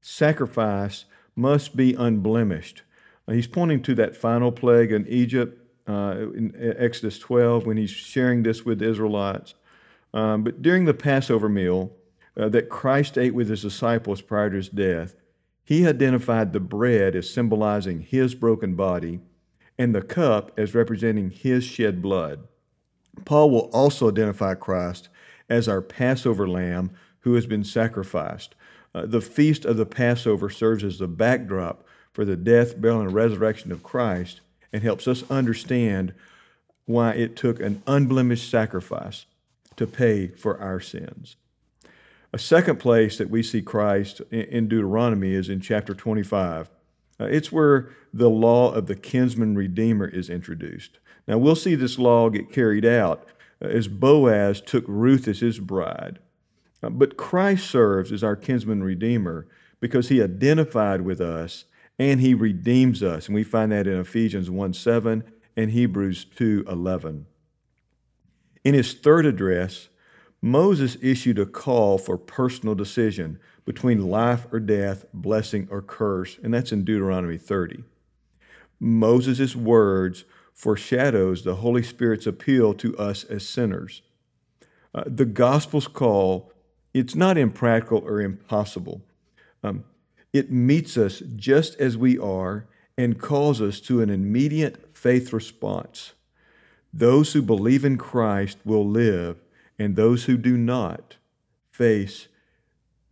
sacrifice 0.00 1.04
must 1.36 1.76
be 1.76 1.94
unblemished. 1.94 2.82
Uh, 3.28 3.32
he's 3.32 3.46
pointing 3.46 3.82
to 3.82 3.94
that 3.94 4.16
final 4.16 4.50
plague 4.50 4.92
in 4.92 5.06
Egypt 5.06 5.56
uh, 5.88 6.16
in 6.34 6.54
Exodus 6.78 7.18
12 7.18 7.66
when 7.66 7.76
he's 7.76 7.90
sharing 7.90 8.42
this 8.42 8.64
with 8.64 8.78
the 8.78 8.88
Israelites. 8.88 9.54
Um, 10.12 10.42
but 10.42 10.62
during 10.62 10.84
the 10.84 10.94
Passover 10.94 11.48
meal 11.48 11.92
uh, 12.36 12.48
that 12.48 12.68
Christ 12.68 13.16
ate 13.18 13.34
with 13.34 13.48
his 13.48 13.62
disciples 13.62 14.20
prior 14.20 14.50
to 14.50 14.56
his 14.56 14.68
death, 14.68 15.14
he 15.62 15.86
identified 15.86 16.52
the 16.52 16.60
bread 16.60 17.14
as 17.14 17.30
symbolizing 17.30 18.00
his 18.00 18.34
broken 18.34 18.74
body 18.74 19.20
and 19.78 19.94
the 19.94 20.02
cup 20.02 20.52
as 20.58 20.74
representing 20.74 21.30
his 21.30 21.64
shed 21.64 22.02
blood. 22.02 22.46
Paul 23.24 23.50
will 23.50 23.70
also 23.72 24.08
identify 24.08 24.54
Christ 24.54 25.08
as 25.48 25.68
our 25.68 25.80
Passover 25.80 26.48
lamb 26.48 26.90
who 27.20 27.34
has 27.34 27.46
been 27.46 27.64
sacrificed. 27.64 28.54
Uh, 28.94 29.06
the 29.06 29.20
feast 29.20 29.64
of 29.64 29.76
the 29.76 29.86
Passover 29.86 30.50
serves 30.50 30.82
as 30.82 30.98
the 30.98 31.08
backdrop 31.08 31.84
for 32.12 32.24
the 32.24 32.36
death, 32.36 32.80
burial, 32.80 33.02
and 33.02 33.12
resurrection 33.12 33.70
of 33.70 33.82
Christ 33.82 34.40
and 34.72 34.82
helps 34.82 35.06
us 35.06 35.28
understand 35.30 36.12
why 36.86 37.12
it 37.12 37.36
took 37.36 37.60
an 37.60 37.82
unblemished 37.86 38.50
sacrifice 38.50 39.26
to 39.76 39.86
pay 39.86 40.28
for 40.28 40.60
our 40.60 40.80
sins. 40.80 41.36
A 42.32 42.38
second 42.38 42.78
place 42.78 43.18
that 43.18 43.30
we 43.30 43.42
see 43.42 43.62
Christ 43.62 44.20
in 44.30 44.68
Deuteronomy 44.68 45.34
is 45.34 45.48
in 45.48 45.60
chapter 45.60 45.94
25. 45.94 46.70
Uh, 47.20 47.24
it's 47.24 47.50
where 47.50 47.90
the 48.14 48.30
law 48.30 48.72
of 48.72 48.86
the 48.86 48.94
kinsman 48.94 49.56
redeemer 49.56 50.06
is 50.06 50.30
introduced. 50.30 50.98
Now, 51.26 51.38
we'll 51.38 51.56
see 51.56 51.74
this 51.74 51.98
law 51.98 52.28
get 52.28 52.52
carried 52.52 52.86
out 52.86 53.26
uh, 53.62 53.66
as 53.66 53.88
Boaz 53.88 54.60
took 54.60 54.84
Ruth 54.86 55.26
as 55.28 55.40
his 55.40 55.58
bride. 55.58 56.18
Uh, 56.82 56.90
but 56.90 57.16
Christ 57.16 57.68
serves 57.68 58.12
as 58.12 58.22
our 58.22 58.36
kinsman 58.36 58.82
redeemer 58.82 59.46
because 59.80 60.08
he 60.08 60.22
identified 60.22 61.02
with 61.02 61.20
us 61.20 61.64
and 61.98 62.20
he 62.20 62.32
redeems 62.32 63.02
us. 63.02 63.26
And 63.26 63.34
we 63.34 63.44
find 63.44 63.72
that 63.72 63.86
in 63.86 63.98
Ephesians 63.98 64.48
1 64.48 64.72
7 64.72 65.24
and 65.56 65.70
Hebrews 65.70 66.24
2 66.24 66.64
11. 66.68 67.26
In 68.64 68.74
his 68.74 68.92
third 68.92 69.26
address, 69.26 69.88
Moses 70.42 70.96
issued 71.02 71.38
a 71.38 71.46
call 71.46 71.98
for 71.98 72.16
personal 72.16 72.74
decision 72.74 73.38
between 73.64 74.08
life 74.08 74.46
or 74.52 74.60
death, 74.60 75.04
blessing 75.12 75.68
or 75.70 75.82
curse, 75.82 76.38
and 76.42 76.52
that's 76.52 76.72
in 76.72 76.84
Deuteronomy 76.84 77.38
30. 77.38 77.84
Moses' 78.78 79.54
words 79.54 80.24
foreshadows 80.52 81.44
the 81.44 81.56
Holy 81.56 81.82
Spirit's 81.82 82.26
appeal 82.26 82.74
to 82.74 82.96
us 82.98 83.24
as 83.24 83.48
sinners. 83.48 84.02
Uh, 84.94 85.04
the 85.06 85.24
gospel's 85.24 85.86
call, 85.86 86.52
it's 86.92 87.14
not 87.14 87.38
impractical 87.38 88.02
or 88.04 88.20
impossible. 88.20 89.02
Um, 89.62 89.84
it 90.32 90.50
meets 90.50 90.96
us 90.96 91.22
just 91.36 91.78
as 91.78 91.96
we 91.96 92.18
are 92.18 92.66
and 92.96 93.20
calls 93.20 93.60
us 93.60 93.80
to 93.80 94.00
an 94.00 94.10
immediate 94.10 94.96
faith 94.96 95.32
response. 95.32 96.12
Those 96.92 97.32
who 97.32 97.42
believe 97.42 97.84
in 97.84 97.96
Christ 97.98 98.58
will 98.64 98.86
live, 98.86 99.42
and 99.78 99.94
those 99.94 100.24
who 100.24 100.36
do 100.36 100.56
not 100.56 101.16
face 101.70 102.28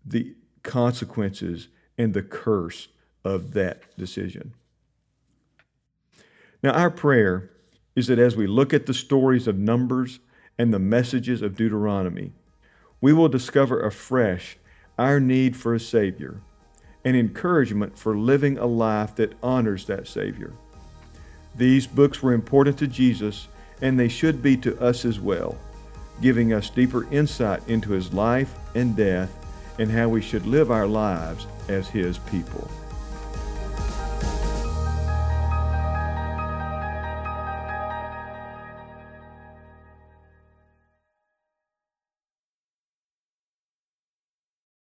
the 0.04 0.34
consequences 0.62 1.68
and 1.96 2.14
the 2.14 2.22
curse 2.22 2.88
of 3.24 3.52
that 3.52 3.96
decision. 3.96 4.54
Now, 6.62 6.72
our 6.72 6.90
prayer 6.90 7.50
is 7.94 8.08
that 8.08 8.18
as 8.18 8.36
we 8.36 8.46
look 8.46 8.74
at 8.74 8.86
the 8.86 8.94
stories 8.94 9.46
of 9.46 9.58
Numbers 9.58 10.20
and 10.58 10.72
the 10.72 10.78
messages 10.78 11.42
of 11.42 11.56
Deuteronomy, 11.56 12.32
we 13.00 13.12
will 13.12 13.28
discover 13.28 13.80
afresh 13.80 14.56
our 14.98 15.20
need 15.20 15.56
for 15.56 15.74
a 15.74 15.80
Savior 15.80 16.40
and 17.04 17.16
encouragement 17.16 17.96
for 17.96 18.18
living 18.18 18.58
a 18.58 18.66
life 18.66 19.14
that 19.16 19.34
honors 19.42 19.86
that 19.86 20.08
Savior. 20.08 20.52
These 21.54 21.86
books 21.86 22.22
were 22.22 22.32
important 22.32 22.76
to 22.78 22.86
Jesus, 22.86 23.48
and 23.82 23.98
they 23.98 24.08
should 24.08 24.42
be 24.42 24.56
to 24.58 24.80
us 24.80 25.04
as 25.04 25.20
well, 25.20 25.56
giving 26.20 26.52
us 26.52 26.70
deeper 26.70 27.06
insight 27.12 27.66
into 27.68 27.92
his 27.92 28.12
life 28.12 28.54
and 28.74 28.96
death 28.96 29.34
and 29.78 29.90
how 29.90 30.08
we 30.08 30.20
should 30.20 30.46
live 30.46 30.70
our 30.70 30.86
lives 30.86 31.46
as 31.68 31.88
his 31.88 32.18
people. 32.18 32.68